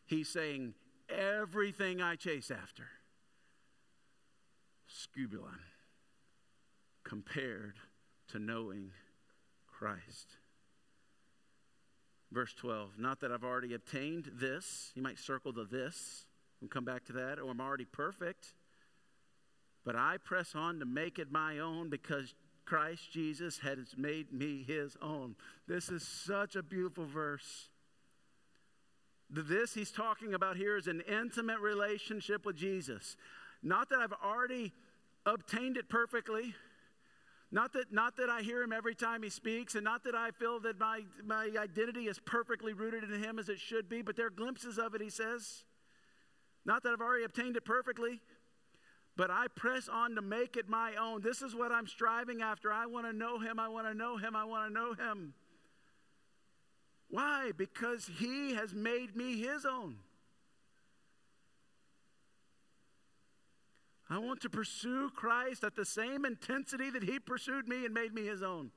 [0.06, 0.74] He's saying,
[1.08, 2.88] everything I chase after,
[4.88, 5.58] skubalon,
[7.04, 7.74] compared
[8.28, 8.92] to knowing
[9.66, 10.36] Christ.
[12.32, 14.92] Verse 12, not that I've already obtained this.
[14.94, 16.26] You might circle the this
[16.60, 18.54] and come back to that, or I'm already perfect.
[19.84, 22.34] But I press on to make it my own because
[22.66, 25.36] Christ Jesus has made me his own.
[25.66, 27.68] This is such a beautiful verse.
[29.30, 33.16] This he's talking about here is an intimate relationship with Jesus.
[33.62, 34.72] Not that I've already
[35.24, 36.54] obtained it perfectly,
[37.50, 40.30] not that, not that I hear him every time he speaks, and not that I
[40.32, 44.16] feel that my, my identity is perfectly rooted in him as it should be, but
[44.16, 45.64] there are glimpses of it, he says.
[46.64, 48.20] Not that I've already obtained it perfectly,
[49.16, 51.22] but I press on to make it my own.
[51.22, 52.72] This is what I'm striving after.
[52.72, 53.58] I want to know him.
[53.58, 54.36] I want to know him.
[54.36, 55.34] I want to know him.
[57.08, 57.52] Why?
[57.56, 59.96] Because he has made me his own.
[64.08, 68.14] I want to pursue Christ at the same intensity that He pursued me and made
[68.14, 68.70] me His own.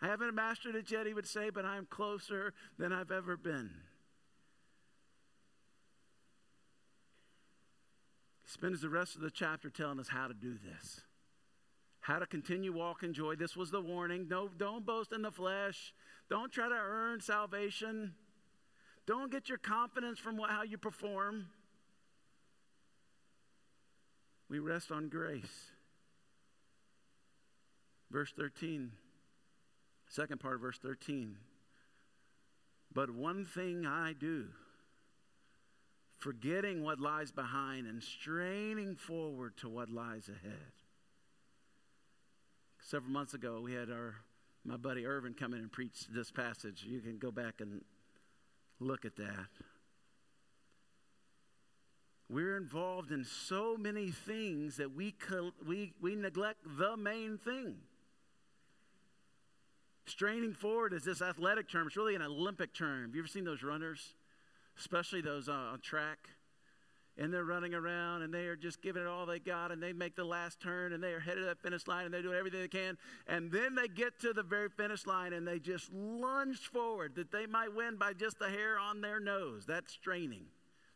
[0.00, 3.70] I haven't mastered it yet, He would say, but I'm closer than I've ever been.
[8.48, 11.02] Spends the rest of the chapter telling us how to do this.
[12.00, 13.36] How to continue walking joy.
[13.36, 14.26] This was the warning.
[14.28, 15.92] No, don't boast in the flesh.
[16.30, 18.14] Don't try to earn salvation.
[19.06, 21.48] Don't get your confidence from what, how you perform.
[24.48, 25.70] We rest on grace.
[28.10, 28.92] Verse 13,
[30.08, 31.36] second part of verse 13.
[32.94, 34.46] But one thing I do,
[36.18, 40.72] forgetting what lies behind and straining forward to what lies ahead.
[42.80, 44.16] Several months ago, we had our
[44.64, 46.84] my buddy Irvin come in and preach this passage.
[46.86, 47.82] You can go back and
[48.80, 49.48] look at that.
[52.28, 55.14] We're involved in so many things that we,
[55.66, 57.76] we, we neglect the main thing.
[60.04, 61.86] Straining forward is this athletic term.
[61.86, 63.06] It's really an Olympic term.
[63.06, 64.14] Have you ever seen those runners?
[64.78, 66.18] Especially those on track.
[67.20, 69.92] And they're running around and they are just giving it all they got and they
[69.92, 72.38] make the last turn and they are headed to that finish line and they're doing
[72.38, 72.96] everything they can.
[73.26, 77.32] And then they get to the very finish line and they just lunge forward that
[77.32, 79.64] they might win by just the hair on their nose.
[79.66, 80.44] That's straining.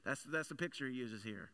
[0.05, 1.51] That's, that's the picture he uses here.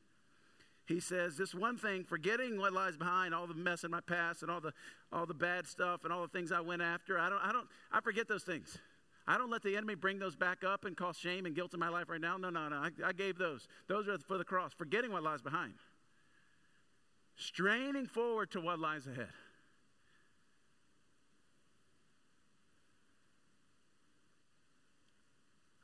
[0.89, 4.43] He says, This one thing, forgetting what lies behind, all the mess in my past
[4.43, 4.72] and all the,
[5.12, 7.68] all the bad stuff and all the things I went after, I don't, I don't,
[7.93, 8.79] I forget those things.
[9.31, 11.81] I don't let the enemy bring those back up and cause shame and guilt in
[11.81, 12.39] my life right now.
[12.39, 12.76] No, no, no.
[12.76, 13.68] I, I gave those.
[13.87, 15.74] Those are for the cross, forgetting what lies behind.
[17.37, 19.29] Straining forward to what lies ahead.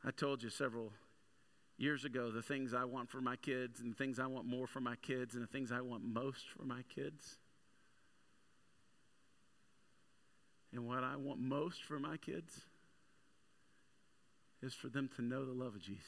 [0.02, 0.92] I told you several
[1.76, 4.66] years ago the things I want for my kids and the things I want more
[4.66, 7.36] for my kids and the things I want most for my kids.
[10.72, 12.62] And what I want most for my kids
[14.64, 16.02] is for them to know the love of Jesus.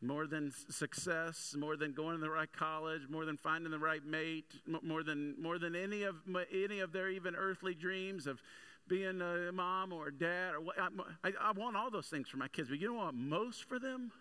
[0.00, 4.04] More than success, more than going to the right college, more than finding the right
[4.04, 6.16] mate, more than, more than any, of,
[6.52, 8.40] any of their even earthly dreams of
[8.86, 10.76] being a mom or a dad or what.
[11.24, 13.78] I, I, want all those things for my kids, but you know what most for
[13.78, 14.12] them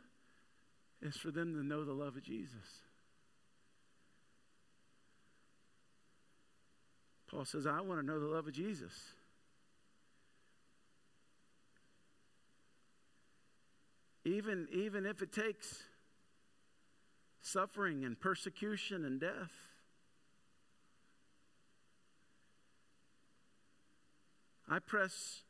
[1.02, 2.82] is for them to know the love of Jesus.
[7.30, 8.94] Paul says, I want to know the love of Jesus.
[14.28, 15.84] Even, even if it takes
[17.42, 19.52] suffering and persecution and death.
[24.70, 25.44] I press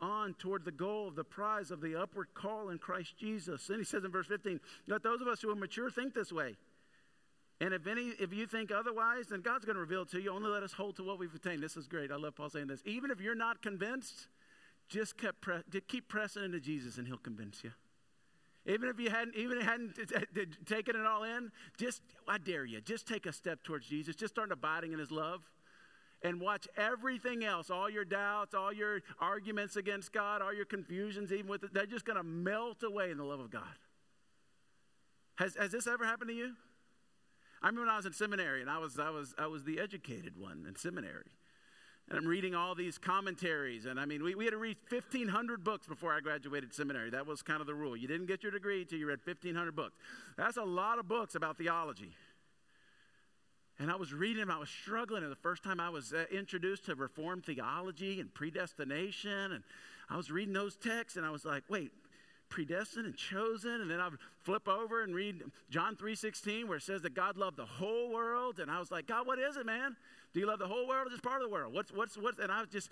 [0.00, 3.68] on toward the goal of the prize of the upward call in Christ Jesus.
[3.68, 4.58] And he says in verse 15,
[4.88, 6.56] let those of us who are mature think this way.
[7.60, 10.32] And if any if you think otherwise, then God's going to reveal it to you.
[10.32, 11.62] Only let us hold to what we've attained.
[11.62, 12.10] This is great.
[12.10, 12.82] I love Paul saying this.
[12.86, 14.26] Even if you're not convinced,
[14.88, 17.70] just pre- keep pressing into Jesus and he'll convince you.
[18.66, 22.80] Even if you hadn't even if hadn't taken it all in, just I dare you,
[22.80, 24.14] just take a step towards Jesus.
[24.16, 25.40] Just start abiding in his love
[26.22, 31.32] and watch everything else, all your doubts, all your arguments against God, all your confusions,
[31.32, 33.62] even with it, they're just going to melt away in the love of God.
[35.36, 36.52] Has, has this ever happened to you?
[37.62, 39.80] I remember when I was in seminary and I was, I was, I was the
[39.80, 41.30] educated one in seminary.
[42.10, 43.86] And I'm reading all these commentaries.
[43.86, 47.10] And I mean, we, we had to read 1,500 books before I graduated seminary.
[47.10, 47.96] That was kind of the rule.
[47.96, 49.96] You didn't get your degree until you read 1,500 books.
[50.36, 52.12] That's a lot of books about theology.
[53.78, 55.22] And I was reading them, I was struggling.
[55.22, 59.62] And the first time I was uh, introduced to Reformed theology and predestination, and
[60.10, 61.92] I was reading those texts, and I was like, wait,
[62.50, 66.82] predestined and chosen and then i would flip over and read john 3.16 where it
[66.82, 69.64] says that god loved the whole world and i was like god what is it
[69.64, 69.96] man
[70.34, 72.38] do you love the whole world or just part of the world what's what's what's
[72.38, 72.90] and i was just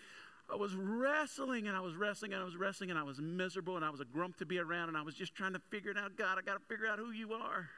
[0.51, 3.77] i was wrestling and i was wrestling and i was wrestling and i was miserable
[3.77, 5.91] and i was a grump to be around and i was just trying to figure
[5.91, 7.69] it out god i got to figure out who you are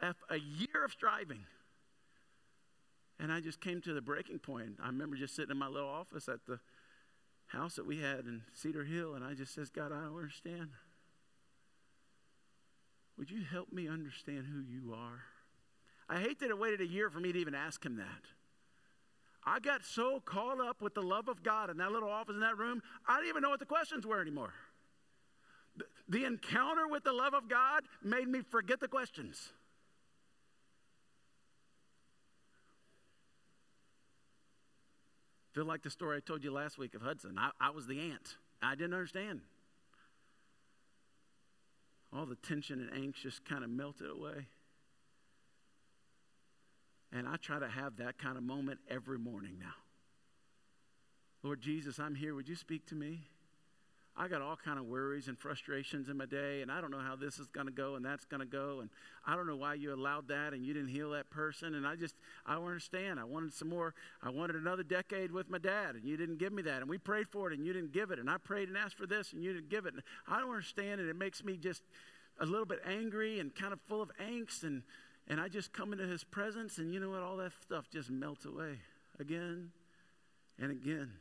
[0.00, 1.44] After a year of striving.
[3.20, 4.76] And I just came to the breaking point.
[4.80, 6.60] I remember just sitting in my little office at the
[7.48, 10.70] house that we had in Cedar Hill, and I just says, God, I don't understand.
[13.16, 15.22] Would you help me understand who you are?
[16.08, 18.22] I hate that it waited a year for me to even ask him that.
[19.44, 22.40] I got so caught up with the love of God in that little office in
[22.40, 24.52] that room, I didn't even know what the questions were anymore.
[25.76, 29.52] The, the encounter with the love of God made me forget the questions.
[35.58, 37.36] Feel like the story I told you last week of Hudson.
[37.36, 38.36] I, I was the ant.
[38.62, 39.40] I didn't understand.
[42.12, 44.46] All the tension and just kind of melted away.
[47.10, 49.74] And I try to have that kind of moment every morning now.
[51.42, 52.36] Lord Jesus, I'm here.
[52.36, 53.22] Would you speak to me?
[54.20, 56.98] I got all kind of worries and frustrations in my day, and I don't know
[56.98, 58.90] how this is going to go and that's going to go, and
[59.24, 61.94] I don't know why you allowed that and you didn't heal that person, and I
[61.94, 63.20] just I don't understand.
[63.20, 63.94] I wanted some more.
[64.20, 66.98] I wanted another decade with my dad, and you didn't give me that, and we
[66.98, 69.32] prayed for it, and you didn't give it, and I prayed and asked for this,
[69.32, 69.94] and you didn't give it.
[69.94, 71.82] And I don't understand, and it makes me just
[72.40, 74.82] a little bit angry and kind of full of angst, and
[75.28, 77.22] and I just come into His presence, and you know what?
[77.22, 78.80] All that stuff just melts away
[79.20, 79.70] again
[80.58, 81.12] and again.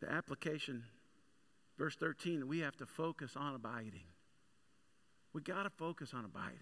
[0.00, 0.84] The application,
[1.78, 4.04] verse 13, we have to focus on abiding.
[5.32, 6.58] We got to focus on abiding.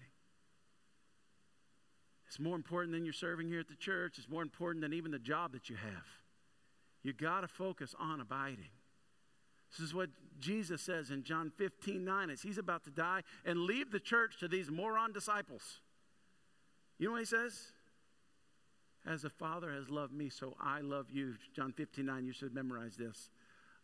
[2.27, 4.19] It's more important than you're serving here at the church.
[4.19, 6.05] It's more important than even the job that you have.
[7.01, 8.69] You got to focus on abiding.
[9.71, 10.09] This is what
[10.39, 14.37] Jesus says in John 15 9 as he's about to die and leave the church
[14.39, 15.79] to these moron disciples.
[16.97, 17.71] You know what he says?
[19.05, 21.35] As the Father has loved me, so I love you.
[21.55, 23.29] John 15 9, you should memorize this.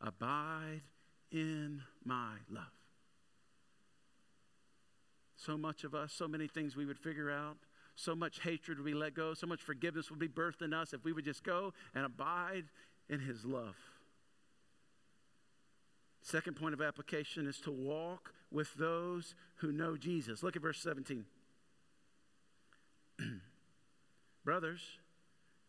[0.01, 0.81] Abide
[1.31, 2.63] in my love.
[5.35, 7.57] So much of us, so many things we would figure out,
[7.95, 10.93] so much hatred would be let go, so much forgiveness would be birthed in us
[10.93, 12.65] if we would just go and abide
[13.09, 13.75] in his love.
[16.21, 20.41] Second point of application is to walk with those who know Jesus.
[20.41, 21.25] Look at verse 17.
[24.43, 24.81] Brothers,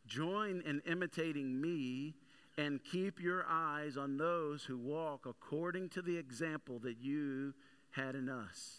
[0.06, 2.14] join in imitating me
[2.58, 7.54] and keep your eyes on those who walk according to the example that you
[7.90, 8.78] had in us.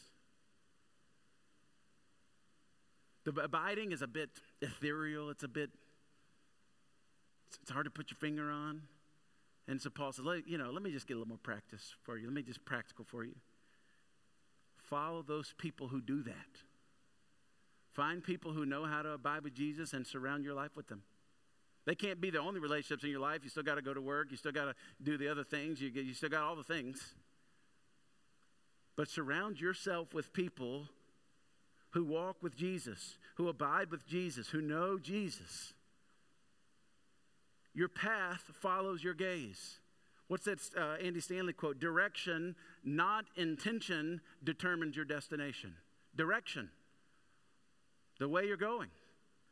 [3.23, 4.30] The abiding is a bit
[4.61, 5.69] ethereal, it's a bit,
[7.61, 8.84] it's hard to put your finger on.
[9.67, 11.93] And so Paul says, let, you know, let me just get a little more practice
[12.03, 12.25] for you.
[12.25, 13.36] Let me just practical for you.
[14.78, 16.61] Follow those people who do that.
[17.91, 21.01] Find people who know how to abide with Jesus and surround your life with them.
[21.88, 23.39] They can't be the only relationships in your life.
[23.45, 24.27] You still got to go to work.
[24.29, 25.81] You still got to do the other things.
[25.81, 27.13] You, you still got all the things.
[28.97, 30.89] But surround yourself with people
[31.91, 35.71] who walk with Jesus, who abide with Jesus, who know Jesus.
[37.73, 39.77] Your path follows your gaze.
[40.27, 41.79] What's that uh, Andy Stanley quote?
[41.79, 45.73] Direction, not intention, determines your destination.
[46.17, 46.69] Direction,
[48.19, 48.89] the way you're going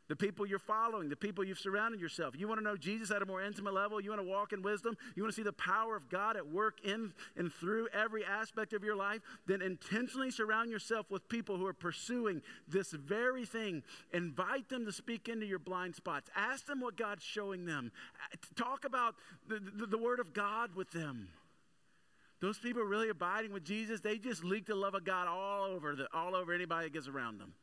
[0.08, 2.34] the people you're following, the people you've surrounded yourself.
[2.36, 4.00] You want to know Jesus at a more intimate level?
[4.00, 4.96] You want to walk in wisdom?
[5.14, 8.72] You want to see the power of God at work in and through every aspect
[8.72, 9.20] of your life?
[9.46, 13.82] Then intentionally surround yourself with people who are pursuing this very thing.
[14.12, 16.30] Invite them to speak into your blind spots.
[16.36, 17.90] Ask them what God's showing them.
[18.54, 19.16] Talk about
[19.48, 21.28] the, the, the Word of God with them.
[22.40, 25.96] Those people really abiding with Jesus, they just leak the love of God all over,
[25.96, 27.54] the, all over anybody that gets around them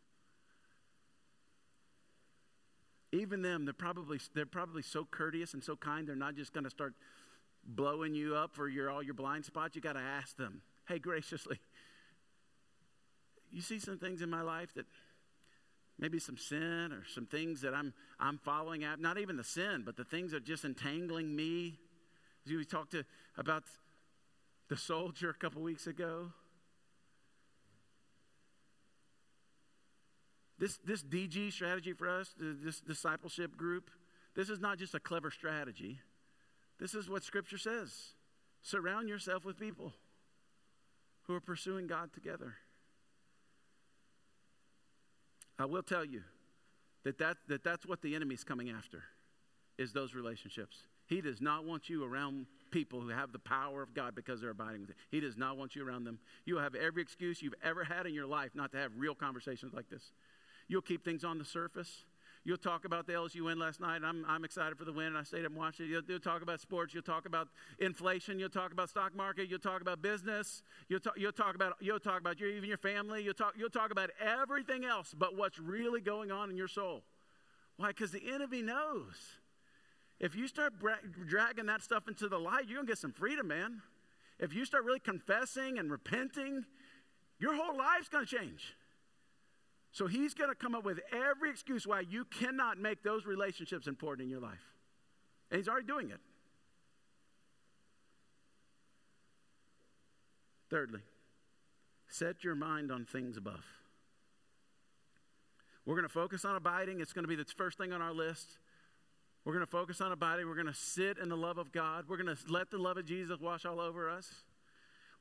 [3.14, 6.64] even them, they're probably, they're probably so courteous and so kind, they're not just going
[6.64, 6.94] to start
[7.64, 9.76] blowing you up for your, all your blind spots.
[9.76, 11.60] You got to ask them, hey, graciously,
[13.52, 14.86] you see some things in my life that
[16.00, 19.84] maybe some sin or some things that I'm, I'm following at, not even the sin,
[19.86, 21.78] but the things that are just entangling me.
[22.48, 23.06] We talked to,
[23.38, 23.64] about
[24.70, 26.32] the soldier a couple weeks ago.
[30.64, 33.92] This, this DG strategy for us, this discipleship group,
[34.34, 36.00] this is not just a clever strategy.
[36.80, 38.14] This is what Scripture says.
[38.62, 39.92] Surround yourself with people
[41.24, 42.54] who are pursuing God together.
[45.60, 46.22] I will tell you
[47.04, 49.04] that, that, that that's what the enemy's coming after
[49.78, 50.78] is those relationships.
[51.08, 54.52] He does not want you around people who have the power of God because they're
[54.52, 54.96] abiding with Him.
[55.12, 56.20] He does not want you around them.
[56.46, 59.74] You have every excuse you've ever had in your life not to have real conversations
[59.74, 60.14] like this.
[60.68, 62.06] You'll keep things on the surface.
[62.46, 64.02] You'll talk about the LSU win last night.
[64.04, 65.86] I'm, I'm excited for the win, and I stayed up and watched it.
[65.86, 66.94] You'll, you'll, talk about sports.
[66.94, 67.48] You'll talk about
[67.80, 68.38] inflation.
[68.38, 69.50] You'll talk about stock market.
[69.50, 70.62] You'll talk about business.
[70.90, 73.24] You'll, talk, you'll talk about you'll talk about your, even your family.
[73.24, 77.04] You'll talk you'll talk about everything else but what's really going on in your soul.
[77.78, 77.88] Why?
[77.90, 79.16] Because the enemy knows.
[80.20, 80.96] If you start bra-
[81.28, 83.82] dragging that stuff into the light, you're gonna get some freedom, man.
[84.38, 86.66] If you start really confessing and repenting,
[87.40, 88.76] your whole life's gonna change.
[89.94, 93.86] So he's going to come up with every excuse why you cannot make those relationships
[93.86, 94.74] important in your life.
[95.52, 96.20] And he's already doing it.
[100.72, 101.02] Thirdly,
[102.08, 103.64] set your mind on things above.
[105.86, 107.00] We're going to focus on abiding.
[107.00, 108.58] It's going to be the first thing on our list.
[109.46, 110.48] We're going to focus on abiding.
[110.48, 112.06] We're going to sit in the love of God.
[112.08, 114.34] We're going to let the love of Jesus wash all over us.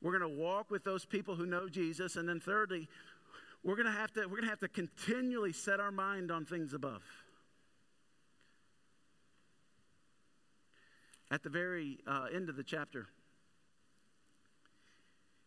[0.01, 2.15] We're going to walk with those people who know Jesus.
[2.15, 2.89] And then, thirdly,
[3.63, 6.45] we're going to have to we're going to have to continually set our mind on
[6.45, 7.01] things above.
[11.31, 13.07] At the very uh, end of the chapter,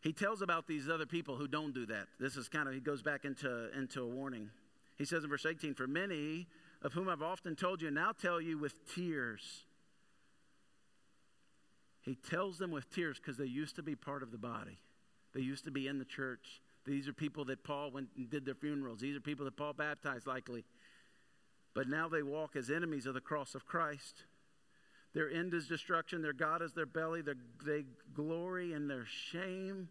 [0.00, 2.06] he tells about these other people who don't do that.
[2.18, 4.50] This is kind of he goes back into into a warning.
[4.96, 6.48] He says in verse 18, "For many
[6.82, 9.64] of whom I've often told you, and now tell you with tears."
[12.00, 14.78] He tells them with tears because they used to be part of the body.
[15.34, 16.62] They used to be in the church.
[16.86, 19.00] These are people that Paul went and did their funerals.
[19.00, 20.64] These are people that Paul baptized, likely.
[21.74, 24.24] But now they walk as enemies of the cross of Christ.
[25.12, 26.22] Their end is destruction.
[26.22, 27.22] Their God is their belly.
[27.22, 27.84] Their, they
[28.14, 29.88] glory in their shame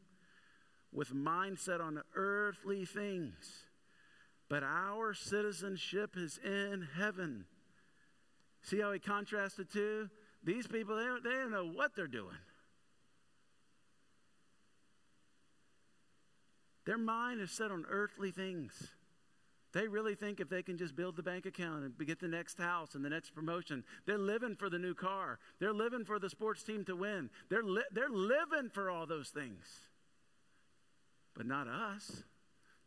[0.91, 3.65] with mindset on earthly things.
[4.49, 7.45] But our citizenship is in heaven.
[8.61, 10.09] See how he contrasted two?
[10.43, 12.37] These people, they they don't know what they're doing.
[16.85, 18.91] Their mind is set on earthly things.
[19.73, 22.57] They really think if they can just build the bank account and get the next
[22.57, 25.37] house and the next promotion, they're living for the new car.
[25.59, 27.29] They're living for the sports team to win.
[27.49, 29.65] They're, li- they're living for all those things.
[31.35, 32.23] But not us.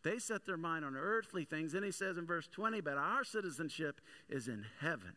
[0.02, 1.72] They set their mind on earthly things.
[1.72, 5.16] Then he says in verse 20, but our citizenship is in heaven.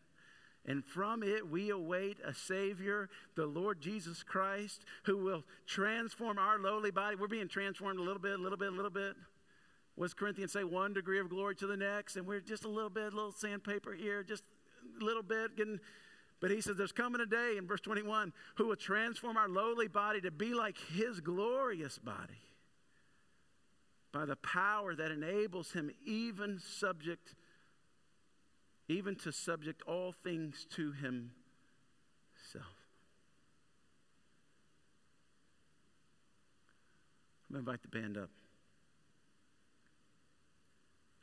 [0.66, 6.58] And from it we await a Savior, the Lord Jesus Christ, who will transform our
[6.58, 7.16] lowly body.
[7.16, 9.14] We're being transformed a little bit, a little bit, a little bit.
[9.96, 10.64] What's Corinthians say?
[10.64, 13.32] One degree of glory to the next, and we're just a little bit, a little
[13.32, 14.44] sandpaper here, just
[15.00, 15.80] a little bit getting.
[16.40, 19.88] But he says, There's coming a day in verse 21 who will transform our lowly
[19.88, 22.40] body to be like his glorious body
[24.12, 27.34] by the power that enables him even subject
[28.92, 31.32] even to subject all things to himself.
[37.48, 38.30] I'm going to invite the band up.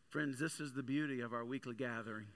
[0.10, 2.28] Friends, this is the beauty of our weekly gathering.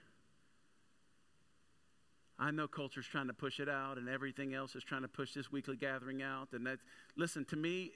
[2.37, 5.33] I know culture's trying to push it out, and everything else is trying to push
[5.33, 6.49] this weekly gathering out.
[6.53, 6.83] And that's,
[7.15, 7.91] listen, to me,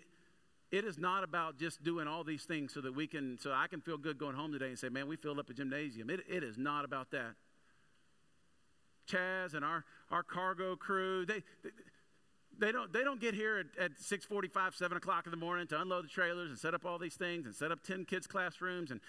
[0.72, 3.68] it is not about just doing all these things so that we can, so I
[3.68, 6.10] can feel good going home today and say, man, we filled up a gymnasium.
[6.10, 7.36] It, it is not about that.
[9.10, 11.70] Chaz and our, our cargo crew, they, they,
[12.60, 15.80] they don't, they don't get here at, at 6.45, 7 o'clock in the morning to
[15.80, 18.92] unload the trailers and set up all these things and set up 10 kids' classrooms
[18.92, 19.00] and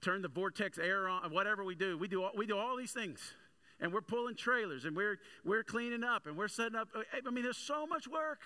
[0.00, 1.98] turn the vortex air on, whatever we do.
[1.98, 3.34] We do all, we do all these things.
[3.78, 6.88] And we're pulling trailers and we're, we're cleaning up and we're setting up.
[6.94, 8.40] I mean, there's so much work.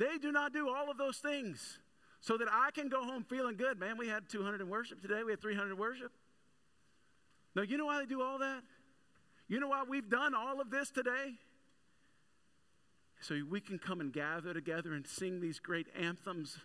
[0.00, 1.78] They do not do all of those things
[2.22, 3.78] so that I can go home feeling good.
[3.78, 6.10] Man, we had 200 in worship today, we had 300 in worship.
[7.54, 8.62] Now, you know why they do all that?
[9.46, 11.34] You know why we've done all of this today?
[13.20, 16.56] So we can come and gather together and sing these great anthems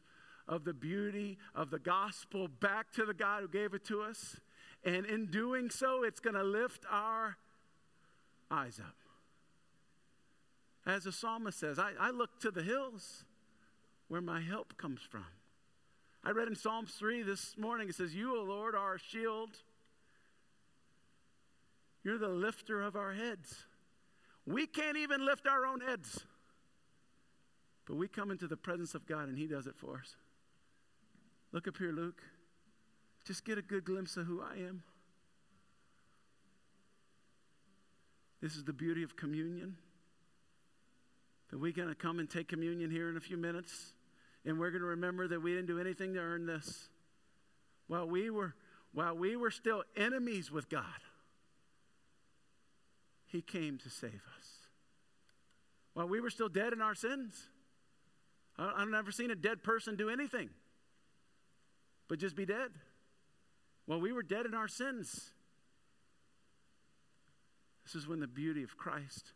[0.47, 4.39] of the beauty of the gospel back to the God who gave it to us.
[4.85, 7.35] And in doing so, it's going to lift our
[8.49, 8.95] eyes up.
[10.85, 13.23] As the psalmist says, I, I look to the hills
[14.07, 15.25] where my help comes from.
[16.23, 19.49] I read in Psalms 3 this morning, it says, You, O Lord, are our shield.
[22.03, 23.65] You're the lifter of our heads.
[24.45, 26.23] We can't even lift our own heads.
[27.87, 30.15] But we come into the presence of God and He does it for us.
[31.51, 32.21] Look up here, Luke.
[33.25, 34.83] Just get a good glimpse of who I am.
[38.41, 39.77] This is the beauty of communion
[41.49, 43.93] that we're going to come and take communion here in a few minutes.
[44.45, 46.89] And we're going to remember that we didn't do anything to earn this.
[47.87, 48.55] While we were,
[48.93, 50.83] while we were still enemies with God,
[53.25, 54.47] He came to save us.
[55.93, 57.47] While we were still dead in our sins,
[58.57, 60.49] I've never seen a dead person do anything
[62.07, 62.71] but just be dead.
[63.85, 65.31] While we were dead in our sins,
[67.83, 69.33] this is when the beauty of Christ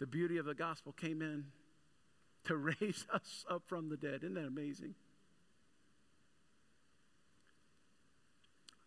[0.00, 1.44] the beauty of the gospel came in
[2.44, 4.20] to raise us up from the dead.
[4.22, 4.94] Isn't that amazing?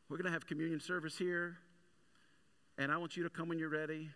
[0.09, 1.57] We're going to have communion service here,
[2.78, 4.09] and I want you to come when you're ready.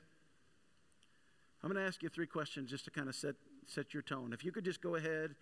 [1.64, 3.36] I'm going to ask you three questions just to kind of set,
[3.66, 4.34] set your tone.
[4.34, 5.36] If you could just go ahead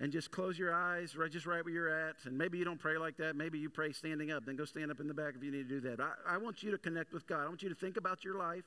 [0.00, 2.80] and just close your eyes right just right where you're at and maybe you don't
[2.80, 5.34] pray like that maybe you pray standing up then go stand up in the back
[5.36, 7.46] if you need to do that I, I want you to connect with god i
[7.46, 8.64] want you to think about your life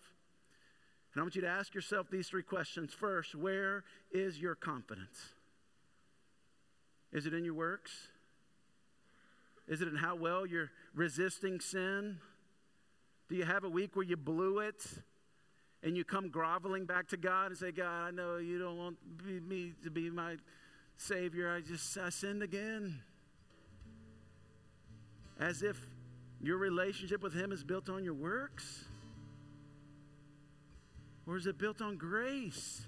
[1.18, 2.94] and I want you to ask yourself these three questions.
[2.94, 5.18] First, where is your confidence?
[7.12, 7.92] Is it in your works?
[9.68, 12.20] Is it in how well you're resisting sin?
[13.30, 14.86] Do you have a week where you blew it
[15.82, 18.98] and you come groveling back to God and say, God, I know you don't want
[19.50, 20.36] me to be my
[20.98, 21.52] Savior.
[21.52, 23.02] I just I sinned again.
[25.40, 25.80] As if
[26.40, 28.86] your relationship with Him is built on your works?
[31.28, 32.84] Or is it built on grace?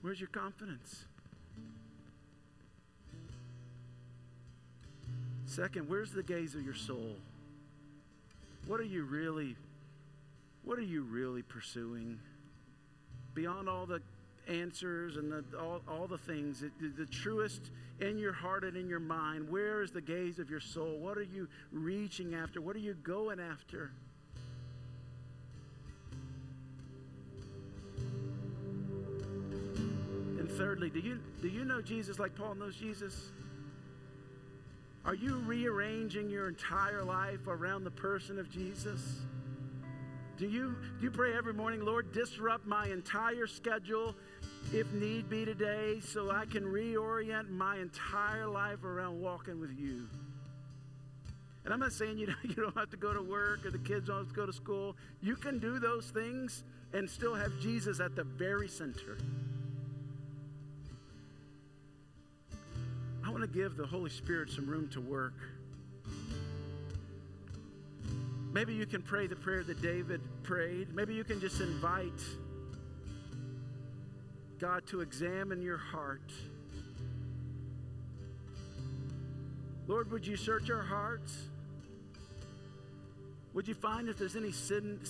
[0.00, 1.04] Where's your confidence?
[5.46, 7.16] Second, where's the gaze of your soul?
[8.66, 9.56] What are you really
[10.64, 12.18] what are you really pursuing?
[13.34, 14.00] Beyond all the
[14.48, 18.88] answers and the, all, all the things, the, the truest in your heart and in
[18.88, 19.50] your mind.
[19.50, 20.98] Where is the gaze of your soul?
[20.98, 22.60] What are you reaching after?
[22.62, 23.90] What are you going after?
[30.56, 33.30] Thirdly, do you, do you know Jesus like Paul knows Jesus?
[35.04, 39.00] Are you rearranging your entire life around the person of Jesus?
[40.38, 44.14] Do you, do you pray every morning, Lord, disrupt my entire schedule
[44.72, 50.08] if need be today so I can reorient my entire life around walking with you?
[51.64, 53.78] And I'm not saying you don't, you don't have to go to work or the
[53.78, 54.96] kids don't have to go to school.
[55.20, 59.18] You can do those things and still have Jesus at the very center.
[63.46, 65.34] To give the Holy Spirit some room to work.
[68.54, 70.94] Maybe you can pray the prayer that David prayed.
[70.94, 72.22] Maybe you can just invite
[74.58, 76.32] God to examine your heart.
[79.88, 81.36] Lord, would you search our hearts?
[83.52, 85.00] Would you find if there's any sin,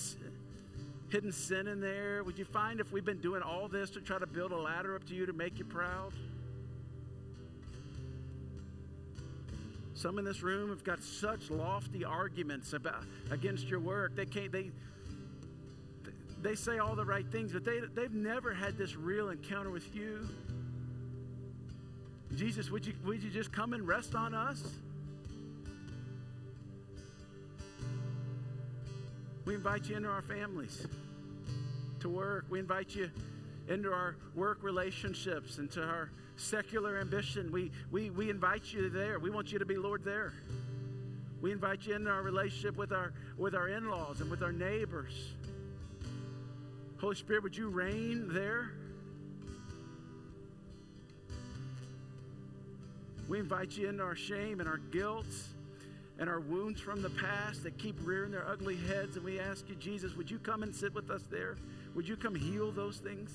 [1.10, 2.24] hidden sin in there?
[2.24, 4.96] Would you find if we've been doing all this to try to build a ladder
[4.96, 6.12] up to you to make you proud?
[10.04, 14.14] Some in this room have got such lofty arguments about against your work.
[14.14, 14.70] They can't they
[16.42, 19.96] they say all the right things, but they they've never had this real encounter with
[19.96, 20.28] you.
[22.36, 24.62] Jesus, would you would you just come and rest on us?
[29.46, 30.86] We invite you into our families
[32.00, 32.44] to work.
[32.50, 33.10] We invite you
[33.68, 37.50] into our work relationships, into our secular ambition.
[37.52, 39.18] We, we, we invite you there.
[39.18, 40.32] We want you to be Lord there.
[41.40, 44.52] We invite you into our relationship with our, with our in laws and with our
[44.52, 45.34] neighbors.
[47.00, 48.70] Holy Spirit, would you reign there?
[53.28, 55.26] We invite you into our shame and our guilt
[56.18, 59.16] and our wounds from the past that keep rearing their ugly heads.
[59.16, 61.56] And we ask you, Jesus, would you come and sit with us there?
[61.94, 63.32] Would you come heal those things?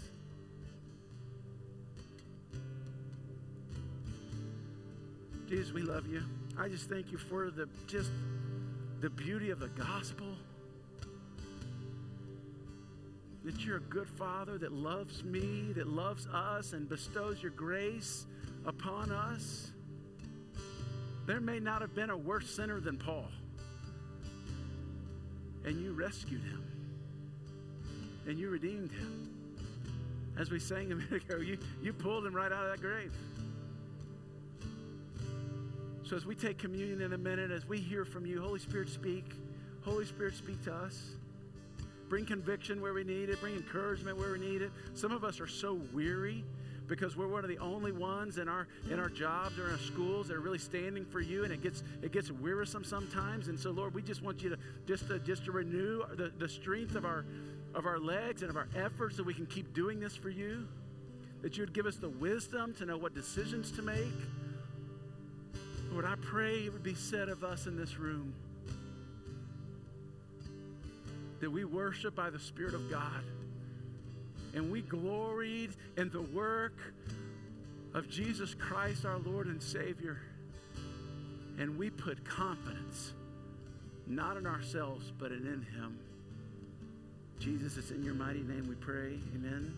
[5.49, 6.21] Jesus, we love you.
[6.59, 8.11] I just thank you for the just
[9.01, 10.27] the beauty of the gospel.
[13.43, 18.27] That you're a good father that loves me, that loves us, and bestows your grace
[18.67, 19.71] upon us.
[21.25, 23.25] There may not have been a worse sinner than Paul.
[25.65, 26.63] And you rescued him.
[28.27, 29.29] And you redeemed him.
[30.37, 33.13] As we sang a minute ago, you, you pulled him right out of that grave.
[36.09, 38.89] So as we take communion in a minute, as we hear from you, Holy Spirit,
[38.89, 39.25] speak.
[39.81, 41.11] Holy Spirit, speak to us.
[42.09, 43.39] Bring conviction where we need it.
[43.39, 44.71] Bring encouragement where we need it.
[44.95, 46.43] Some of us are so weary
[46.87, 49.77] because we're one of the only ones in our in our jobs or in our
[49.77, 53.47] schools that are really standing for you, and it gets it gets wearisome sometimes.
[53.47, 54.57] And so, Lord, we just want you to
[54.87, 57.23] just to just to renew the, the strength of our
[57.75, 60.67] of our legs and of our efforts so we can keep doing this for you.
[61.43, 64.07] That you would give us the wisdom to know what decisions to make
[65.91, 68.33] Lord, I pray it would be said of us in this room
[71.39, 73.23] that we worship by the Spirit of God
[74.53, 76.77] and we gloried in the work
[77.93, 80.21] of Jesus Christ, our Lord and Savior.
[81.57, 83.13] And we put confidence
[84.07, 85.97] not in ourselves, but in Him.
[87.39, 89.19] Jesus, it's in your mighty name we pray.
[89.35, 89.75] Amen.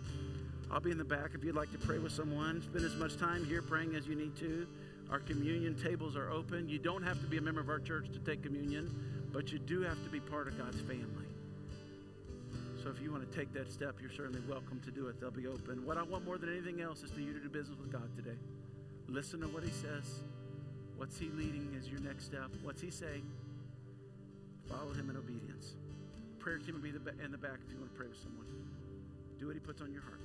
[0.71, 2.61] I'll be in the back if you'd like to pray with someone.
[2.61, 4.67] Spend as much time here praying as you need to.
[5.11, 6.69] Our communion tables are open.
[6.69, 8.89] You don't have to be a member of our church to take communion,
[9.33, 11.27] but you do have to be part of God's family.
[12.81, 15.19] So if you want to take that step, you're certainly welcome to do it.
[15.19, 15.85] They'll be open.
[15.85, 18.09] What I want more than anything else is for you to do business with God
[18.15, 18.37] today.
[19.09, 20.21] Listen to what He says.
[20.95, 22.49] What's He leading as your next step?
[22.63, 23.29] What's He saying?
[24.69, 25.75] Follow Him in obedience.
[26.39, 28.47] Prayer team will be in the back if you want to pray with someone.
[29.39, 30.21] Do what He puts on your heart.